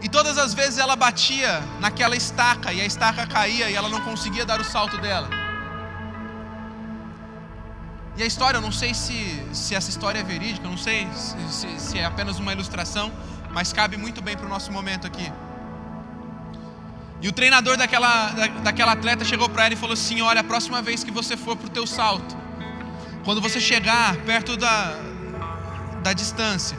E 0.03 0.09
todas 0.09 0.39
as 0.39 0.55
vezes 0.55 0.79
ela 0.79 0.95
batia 0.95 1.63
naquela 1.81 2.15
estaca 2.15 2.73
e 2.73 2.81
a 2.81 2.85
estaca 2.85 3.27
caía 3.27 3.71
e 3.71 3.75
ela 3.75 3.89
não 3.89 4.01
conseguia 4.03 4.45
dar 4.45 4.61
o 4.61 4.65
salto 4.65 4.99
dela. 4.99 5.29
E 8.17 8.23
a 8.23 8.27
história, 8.27 8.59
eu 8.59 8.63
não 8.63 8.73
sei 8.73 8.95
se, 8.95 9.43
se 9.53 9.75
essa 9.75 9.91
história 9.91 10.19
é 10.19 10.23
verídica, 10.23 10.67
eu 10.67 10.71
não 10.71 10.79
sei 10.79 11.09
se, 11.15 11.37
se, 11.51 11.81
se 11.81 11.99
é 11.99 12.05
apenas 12.05 12.39
uma 12.39 12.53
ilustração, 12.53 13.13
mas 13.59 13.73
cabe 13.73 13.97
muito 13.97 14.23
bem 14.23 14.37
para 14.37 14.47
o 14.47 14.49
nosso 14.49 14.71
momento 14.71 15.05
aqui. 15.05 15.33
E 17.21 17.27
o 17.27 17.33
treinador 17.33 17.77
daquela, 17.77 18.31
da, 18.31 18.47
daquela 18.47 18.93
atleta 18.93 19.25
chegou 19.25 19.49
para 19.49 19.65
ela 19.65 19.75
e 19.75 19.77
falou 19.77 19.95
assim: 19.95 20.21
Olha, 20.23 20.43
a 20.43 20.45
próxima 20.45 20.81
vez 20.81 21.03
que 21.03 21.11
você 21.11 21.37
for 21.37 21.57
para 21.57 21.67
o 21.67 21.69
teu 21.69 21.85
salto, 21.85 22.37
quando 23.25 23.41
você 23.41 23.59
chegar 23.61 24.15
perto 24.19 24.57
da, 24.57 24.95
da 26.05 26.13
distância, 26.13 26.79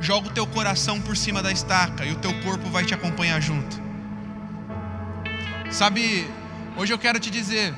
joga 0.00 0.28
o 0.28 0.30
teu 0.30 0.46
coração 0.46 0.98
por 1.02 1.18
cima 1.18 1.42
da 1.42 1.52
estaca 1.52 2.06
e 2.06 2.12
o 2.12 2.16
teu 2.16 2.32
corpo 2.40 2.70
vai 2.70 2.82
te 2.82 2.94
acompanhar 2.94 3.38
junto. 3.42 3.78
Sabe, 5.70 6.26
hoje 6.78 6.94
eu 6.94 6.98
quero 6.98 7.20
te 7.20 7.30
dizer, 7.30 7.74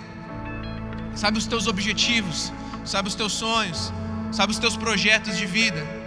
sabe 1.16 1.38
os 1.38 1.46
teus 1.48 1.66
objetivos, 1.66 2.52
sabe 2.84 3.08
os 3.08 3.16
teus 3.16 3.32
sonhos, 3.32 3.92
sabe 4.30 4.52
os 4.52 4.60
teus 4.60 4.76
projetos 4.76 5.36
de 5.36 5.44
vida 5.44 5.98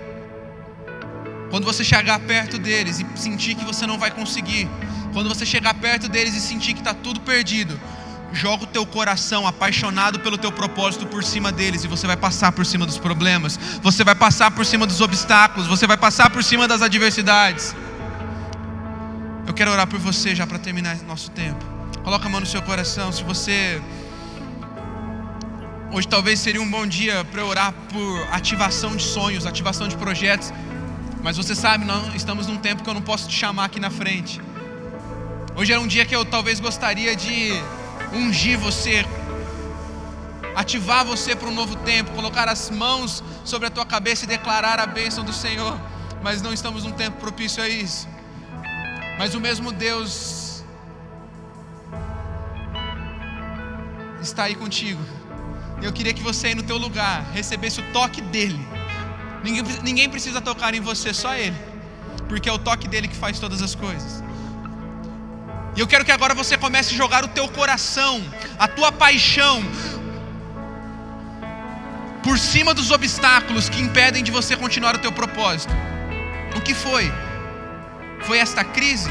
quando 1.51 1.65
você 1.65 1.83
chegar 1.83 2.17
perto 2.21 2.57
deles 2.57 2.99
e 2.99 3.05
sentir 3.19 3.55
que 3.55 3.65
você 3.65 3.85
não 3.85 3.99
vai 3.99 4.09
conseguir, 4.09 4.69
quando 5.13 5.27
você 5.27 5.45
chegar 5.45 5.73
perto 5.73 6.07
deles 6.07 6.33
e 6.33 6.39
sentir 6.39 6.73
que 6.73 6.79
está 6.79 6.93
tudo 6.93 7.19
perdido, 7.19 7.77
joga 8.31 8.63
o 8.63 8.67
teu 8.67 8.85
coração 8.85 9.45
apaixonado 9.45 10.21
pelo 10.21 10.37
teu 10.37 10.51
propósito 10.51 11.05
por 11.05 11.23
cima 11.25 11.51
deles 11.51 11.83
e 11.83 11.87
você 11.89 12.07
vai 12.07 12.15
passar 12.15 12.53
por 12.53 12.65
cima 12.65 12.85
dos 12.85 12.97
problemas, 12.97 13.59
você 13.83 14.01
vai 14.01 14.15
passar 14.15 14.49
por 14.51 14.65
cima 14.65 14.87
dos 14.87 15.01
obstáculos, 15.01 15.67
você 15.67 15.85
vai 15.85 15.97
passar 15.97 16.29
por 16.29 16.41
cima 16.41 16.69
das 16.69 16.81
adversidades. 16.81 17.75
Eu 19.45 19.53
quero 19.53 19.71
orar 19.71 19.87
por 19.87 19.99
você 19.99 20.33
já 20.33 20.47
para 20.47 20.57
terminar 20.57 20.95
nosso 21.03 21.29
tempo. 21.31 21.65
Coloca 22.01 22.25
a 22.25 22.29
mão 22.29 22.39
no 22.39 22.45
seu 22.45 22.61
coração. 22.61 23.11
Se 23.11 23.23
você 23.23 23.81
hoje 25.91 26.07
talvez 26.07 26.39
seria 26.39 26.61
um 26.61 26.69
bom 26.69 26.87
dia 26.87 27.25
para 27.25 27.43
orar 27.43 27.73
por 27.91 28.27
ativação 28.31 28.95
de 28.95 29.03
sonhos, 29.03 29.45
ativação 29.45 29.89
de 29.89 29.97
projetos. 29.97 30.53
Mas 31.23 31.37
você 31.37 31.53
sabe, 31.53 31.85
nós 31.85 32.15
estamos 32.15 32.47
num 32.47 32.57
tempo 32.57 32.81
que 32.83 32.89
eu 32.89 32.95
não 32.95 33.01
posso 33.01 33.27
te 33.27 33.35
chamar 33.35 33.65
aqui 33.65 33.79
na 33.79 33.91
frente. 33.91 34.41
Hoje 35.55 35.71
era 35.71 35.79
um 35.79 35.85
dia 35.85 36.03
que 36.03 36.15
eu 36.15 36.25
talvez 36.25 36.59
gostaria 36.59 37.15
de 37.15 37.51
ungir 38.11 38.57
você, 38.57 39.05
ativar 40.55 41.05
você 41.05 41.35
para 41.35 41.47
um 41.47 41.53
novo 41.53 41.75
tempo, 41.77 42.11
colocar 42.11 42.49
as 42.49 42.71
mãos 42.71 43.23
sobre 43.45 43.67
a 43.67 43.71
tua 43.71 43.85
cabeça 43.85 44.25
e 44.25 44.27
declarar 44.27 44.79
a 44.79 44.87
bênção 44.87 45.23
do 45.23 45.31
Senhor. 45.31 45.79
Mas 46.23 46.41
não 46.41 46.51
estamos 46.51 46.85
num 46.85 46.91
tempo 46.91 47.17
propício 47.17 47.61
a 47.61 47.69
isso. 47.69 48.07
Mas 49.19 49.35
o 49.35 49.39
mesmo 49.39 49.71
Deus 49.71 50.63
está 54.23 54.45
aí 54.45 54.55
contigo. 54.55 55.03
Eu 55.83 55.93
queria 55.93 56.13
que 56.13 56.23
você 56.23 56.47
aí 56.47 56.55
no 56.55 56.63
teu 56.63 56.77
lugar 56.77 57.23
recebesse 57.31 57.79
o 57.79 57.83
toque 57.91 58.21
dele 58.21 58.59
Ninguém, 59.43 59.63
ninguém 59.83 60.09
precisa 60.09 60.39
tocar 60.39 60.73
em 60.73 60.81
você, 60.81 61.13
só 61.13 61.33
Ele. 61.35 61.55
Porque 62.27 62.47
é 62.47 62.51
o 62.51 62.59
toque 62.59 62.87
dele 62.87 63.07
que 63.07 63.15
faz 63.15 63.39
todas 63.39 63.61
as 63.61 63.75
coisas. 63.75 64.23
E 65.75 65.79
eu 65.79 65.87
quero 65.87 66.03
que 66.03 66.11
agora 66.11 66.33
você 66.33 66.57
comece 66.57 66.93
a 66.93 66.97
jogar 66.97 67.23
o 67.23 67.29
teu 67.29 67.47
coração, 67.47 68.21
a 68.59 68.67
tua 68.67 68.91
paixão, 68.91 69.63
por 72.23 72.37
cima 72.37 72.73
dos 72.73 72.91
obstáculos 72.91 73.69
que 73.69 73.81
impedem 73.81 74.23
de 74.23 74.31
você 74.31 74.55
continuar 74.55 74.95
o 74.95 74.99
teu 74.99 75.11
propósito. 75.11 75.73
O 76.55 76.61
que 76.61 76.73
foi? 76.73 77.11
Foi 78.23 78.37
esta 78.37 78.63
crise? 78.63 79.09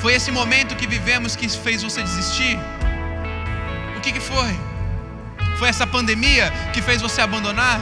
Foi 0.00 0.14
esse 0.14 0.30
momento 0.30 0.76
que 0.76 0.86
vivemos 0.86 1.36
que 1.36 1.48
fez 1.48 1.82
você 1.82 2.02
desistir? 2.02 2.58
O 3.96 4.00
que, 4.00 4.12
que 4.12 4.20
foi? 4.20 4.58
Foi 5.58 5.68
essa 5.68 5.86
pandemia 5.86 6.52
que 6.72 6.80
fez 6.80 7.02
você 7.02 7.20
abandonar? 7.20 7.80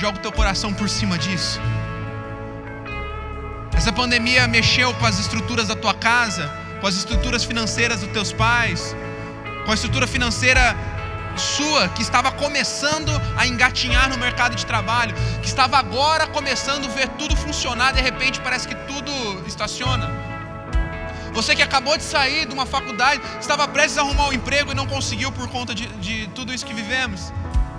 Joga 0.00 0.16
o 0.16 0.22
teu 0.22 0.32
coração 0.32 0.72
por 0.72 0.88
cima 0.88 1.18
disso. 1.18 1.60
Essa 3.76 3.92
pandemia 3.92 4.48
mexeu 4.48 4.94
com 4.94 5.04
as 5.04 5.18
estruturas 5.18 5.68
da 5.68 5.76
tua 5.76 5.92
casa, 5.92 6.50
com 6.80 6.86
as 6.86 6.94
estruturas 6.94 7.44
financeiras 7.44 8.00
dos 8.00 8.10
teus 8.10 8.32
pais, 8.32 8.96
com 9.66 9.70
a 9.70 9.74
estrutura 9.74 10.06
financeira 10.06 10.74
sua 11.36 11.86
que 11.90 12.00
estava 12.00 12.32
começando 12.32 13.10
a 13.36 13.46
engatinhar 13.46 14.08
no 14.08 14.16
mercado 14.16 14.56
de 14.56 14.64
trabalho, 14.64 15.14
que 15.42 15.46
estava 15.46 15.76
agora 15.76 16.26
começando 16.26 16.86
a 16.86 16.88
ver 16.88 17.08
tudo 17.10 17.36
funcionar, 17.36 17.92
de 17.92 18.00
repente 18.00 18.40
parece 18.40 18.66
que 18.66 18.74
tudo 18.74 19.12
estaciona. 19.46 20.10
Você 21.34 21.54
que 21.54 21.62
acabou 21.62 21.98
de 21.98 22.04
sair 22.04 22.46
de 22.46 22.54
uma 22.54 22.64
faculdade, 22.64 23.20
estava 23.38 23.68
prestes 23.68 23.98
a 23.98 24.00
arrumar 24.00 24.28
um 24.28 24.32
emprego 24.32 24.72
e 24.72 24.74
não 24.74 24.86
conseguiu 24.86 25.30
por 25.30 25.46
conta 25.48 25.74
de, 25.74 25.86
de 25.98 26.26
tudo 26.28 26.54
isso 26.54 26.64
que 26.64 26.72
vivemos. 26.72 27.30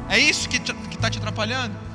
É 0.08 0.20
isso 0.20 0.48
que 0.48 0.58
está 0.58 1.10
te 1.10 1.18
atrapalhando? 1.18 1.91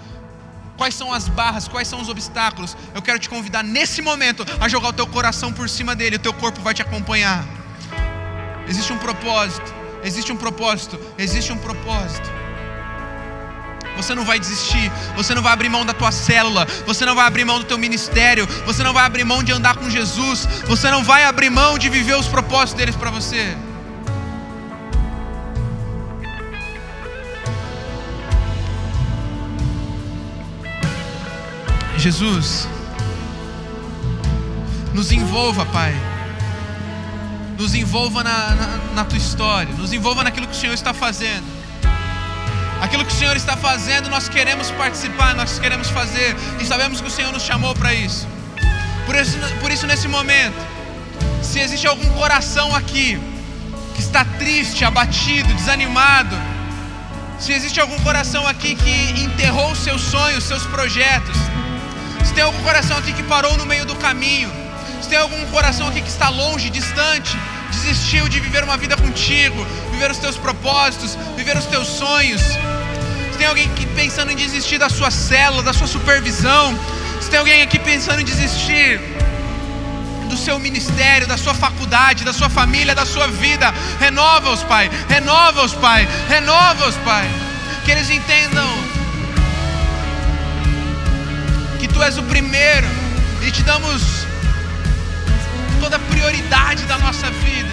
Quais 0.76 0.94
são 0.94 1.12
as 1.12 1.28
barras, 1.28 1.66
quais 1.66 1.88
são 1.88 2.00
os 2.00 2.08
obstáculos? 2.08 2.76
Eu 2.94 3.00
quero 3.00 3.18
te 3.18 3.28
convidar 3.28 3.62
nesse 3.62 4.02
momento 4.02 4.44
a 4.60 4.68
jogar 4.68 4.88
o 4.88 4.92
teu 4.92 5.06
coração 5.06 5.52
por 5.52 5.68
cima 5.68 5.94
dele, 5.94 6.16
o 6.16 6.18
teu 6.20 6.34
corpo 6.34 6.60
vai 6.60 6.74
te 6.74 6.82
acompanhar. 6.82 7.44
Existe 8.68 8.92
um 8.92 8.98
propósito, 8.98 9.74
existe 10.04 10.32
um 10.32 10.36
propósito, 10.36 11.00
existe 11.16 11.52
um 11.52 11.58
propósito. 11.58 12.30
Você 13.96 14.14
não 14.14 14.26
vai 14.26 14.38
desistir, 14.38 14.92
você 15.14 15.34
não 15.34 15.42
vai 15.42 15.54
abrir 15.54 15.70
mão 15.70 15.86
da 15.86 15.94
tua 15.94 16.12
célula, 16.12 16.66
você 16.86 17.06
não 17.06 17.14
vai 17.14 17.26
abrir 17.26 17.46
mão 17.46 17.58
do 17.58 17.64
teu 17.64 17.78
ministério, 17.78 18.46
você 18.66 18.82
não 18.82 18.92
vai 18.92 19.06
abrir 19.06 19.24
mão 19.24 19.42
de 19.42 19.52
andar 19.52 19.76
com 19.76 19.88
Jesus, 19.88 20.46
você 20.66 20.90
não 20.90 21.02
vai 21.02 21.24
abrir 21.24 21.48
mão 21.48 21.78
de 21.78 21.88
viver 21.88 22.14
os 22.14 22.26
propósitos 22.26 22.74
deles 22.74 22.94
para 22.94 23.10
você. 23.10 23.56
Jesus, 31.98 32.68
nos 34.92 35.12
envolva, 35.12 35.64
Pai. 35.66 35.94
Nos 37.58 37.74
envolva 37.74 38.22
na, 38.22 38.50
na, 38.50 38.66
na, 38.94 39.04
tua 39.04 39.16
história, 39.16 39.72
nos 39.74 39.92
envolva 39.92 40.22
naquilo 40.22 40.46
que 40.46 40.52
o 40.52 40.56
Senhor 40.56 40.74
está 40.74 40.92
fazendo. 40.92 41.44
Aquilo 42.82 43.04
que 43.04 43.12
o 43.12 43.16
Senhor 43.16 43.34
está 43.34 43.56
fazendo, 43.56 44.10
nós 44.10 44.28
queremos 44.28 44.70
participar, 44.70 45.34
nós 45.34 45.58
queremos 45.58 45.88
fazer, 45.88 46.36
e 46.60 46.66
sabemos 46.66 47.00
que 47.00 47.08
o 47.08 47.10
Senhor 47.10 47.32
nos 47.32 47.42
chamou 47.42 47.74
para 47.74 47.94
isso. 47.94 48.26
Por 49.06 49.14
isso, 49.14 49.38
por 49.60 49.70
isso, 49.70 49.86
nesse 49.86 50.06
momento, 50.06 50.56
se 51.42 51.60
existe 51.60 51.86
algum 51.86 52.08
coração 52.10 52.74
aqui 52.74 53.18
que 53.94 54.00
está 54.00 54.24
triste, 54.24 54.84
abatido, 54.84 55.52
desanimado, 55.54 56.36
se 57.38 57.52
existe 57.52 57.80
algum 57.80 57.98
coração 58.00 58.46
aqui 58.46 58.74
que 58.74 59.22
enterrou 59.22 59.74
seus 59.74 60.02
sonhos, 60.02 60.44
seus 60.44 60.64
projetos, 60.64 61.36
se 62.26 62.34
tem 62.34 62.42
algum 62.44 62.62
coração 62.62 62.98
aqui 62.98 63.12
que 63.12 63.22
parou 63.22 63.56
no 63.56 63.64
meio 63.64 63.84
do 63.86 63.94
caminho, 63.96 64.50
se 65.00 65.08
tem 65.08 65.18
algum 65.18 65.44
coração 65.46 65.86
aqui 65.88 66.00
que 66.00 66.08
está 66.08 66.28
longe, 66.28 66.68
distante, 66.68 67.36
desistiu 67.70 68.28
de 68.28 68.40
viver 68.40 68.64
uma 68.64 68.76
vida 68.76 68.96
contigo, 68.96 69.64
viver 69.92 70.10
os 70.10 70.18
teus 70.18 70.36
propósitos, 70.36 71.16
viver 71.36 71.56
os 71.56 71.66
teus 71.66 71.86
sonhos. 71.86 72.42
Se 73.32 73.38
tem 73.38 73.46
alguém 73.46 73.66
aqui 73.66 73.86
pensando 73.86 74.32
em 74.32 74.36
desistir 74.36 74.78
da 74.78 74.88
sua 74.88 75.10
célula, 75.10 75.62
da 75.62 75.72
sua 75.72 75.86
supervisão, 75.86 76.76
se 77.20 77.30
tem 77.30 77.38
alguém 77.38 77.62
aqui 77.62 77.78
pensando 77.78 78.20
em 78.20 78.24
desistir 78.24 79.00
do 80.28 80.36
seu 80.36 80.58
ministério, 80.58 81.26
da 81.26 81.38
sua 81.38 81.54
faculdade, 81.54 82.24
da 82.24 82.32
sua 82.32 82.48
família, 82.48 82.94
da 82.94 83.06
sua 83.06 83.28
vida, 83.28 83.72
renova-os, 84.00 84.62
Pai, 84.64 84.90
renova-os, 85.08 85.74
Pai, 85.74 86.08
renova-os, 86.28 86.96
Pai. 86.96 87.28
Que 87.84 87.92
eles 87.92 88.10
entendam 88.10 88.85
Tu 91.96 92.02
és 92.02 92.18
o 92.18 92.22
primeiro 92.24 92.86
e 93.40 93.50
te 93.50 93.62
damos 93.62 94.02
toda 95.80 95.96
a 95.96 95.98
prioridade 95.98 96.84
da 96.84 96.98
nossa 96.98 97.30
vida. 97.30 97.70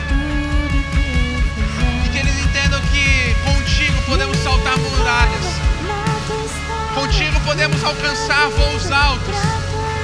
E 2.06 2.08
que 2.08 2.20
eles 2.20 2.34
entendam 2.40 2.80
que 2.84 3.36
contigo 3.44 4.02
podemos 4.04 4.38
saltar 4.38 4.78
muralhas, 4.78 5.46
contigo 6.96 7.38
podemos 7.42 7.84
alcançar 7.84 8.48
voos 8.52 8.90
altos, 8.94 9.36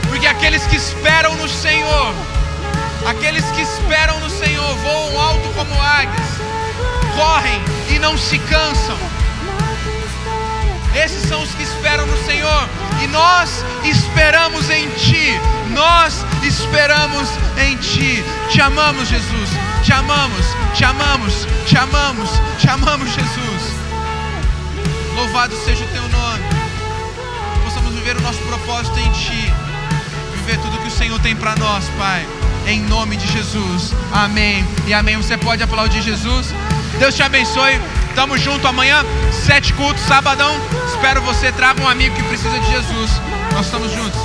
porque 0.09 0.27
aqueles 0.27 0.67
que 0.67 0.75
esperam 0.75 1.33
no 1.37 1.47
Senhor, 1.47 2.13
aqueles 3.07 3.45
que 3.51 3.61
esperam 3.61 4.19
no 4.19 4.29
Senhor 4.29 4.75
voam 4.79 5.21
alto 5.21 5.47
como 5.55 5.81
águias, 5.81 6.27
correm 7.15 7.61
e 7.89 7.99
não 7.99 8.17
se 8.17 8.37
cansam. 8.37 8.97
Esses 10.93 11.29
são 11.29 11.41
os 11.41 11.51
que 11.51 11.63
esperam 11.63 12.05
no 12.05 12.17
Senhor. 12.25 12.88
E 13.03 13.07
nós 13.07 13.63
esperamos 13.83 14.69
em 14.69 14.89
Ti. 14.91 15.39
Nós 15.71 16.25
esperamos 16.43 17.29
em 17.57 17.75
Ti. 17.77 18.23
Te 18.49 18.61
amamos, 18.61 19.07
Jesus. 19.07 19.49
Te 19.83 19.93
amamos, 19.93 20.45
te 20.75 20.83
amamos, 20.83 21.47
te 21.65 21.77
amamos, 21.77 22.29
te 22.59 22.69
amamos, 22.69 23.09
Jesus. 23.09 23.73
Louvado 25.15 25.55
seja 25.63 25.83
o 25.83 25.87
Teu 25.87 26.01
nome. 26.09 26.43
Possamos 27.63 27.93
viver 27.93 28.17
o 28.17 28.21
nosso 28.21 28.39
propósito 28.39 28.99
em 28.99 29.11
Ti. 29.11 29.53
Viver 30.35 30.57
tudo 30.59 30.77
que 30.79 30.87
o 30.87 30.91
Senhor 30.91 31.19
tem 31.19 31.35
para 31.35 31.55
nós, 31.55 31.85
Pai. 31.97 32.27
Em 32.67 32.81
nome 32.81 33.15
de 33.15 33.27
Jesus. 33.31 33.93
Amém. 34.11 34.65
E 34.85 34.93
amém. 34.93 35.17
Você 35.17 35.37
pode 35.37 35.63
aplaudir 35.63 36.01
Jesus. 36.01 36.53
Deus 36.99 37.15
te 37.15 37.23
abençoe. 37.23 37.79
Tamo 38.13 38.37
junto 38.37 38.67
amanhã, 38.67 39.03
sete 39.31 39.73
cultos, 39.73 40.03
sabadão. 40.03 40.53
Espero 40.93 41.21
você 41.21 41.49
traga 41.51 41.81
um 41.81 41.87
amigo 41.87 42.13
que 42.13 42.23
precisa 42.23 42.59
de 42.59 42.65
Jesus. 42.69 43.11
Nós 43.53 43.65
estamos 43.65 43.91
juntos. 43.91 44.19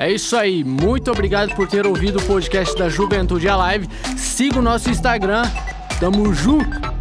É 0.00 0.12
isso 0.12 0.36
aí, 0.36 0.62
muito 0.62 1.10
obrigado 1.10 1.56
por 1.56 1.66
ter 1.66 1.84
ouvido 1.84 2.20
o 2.20 2.22
podcast 2.22 2.78
da 2.78 2.88
Juventude 2.88 3.48
Alive. 3.48 3.88
Siga 4.16 4.60
o 4.60 4.62
nosso 4.62 4.88
Instagram, 4.88 5.42
tamo 5.98 6.32
junto! 6.32 6.97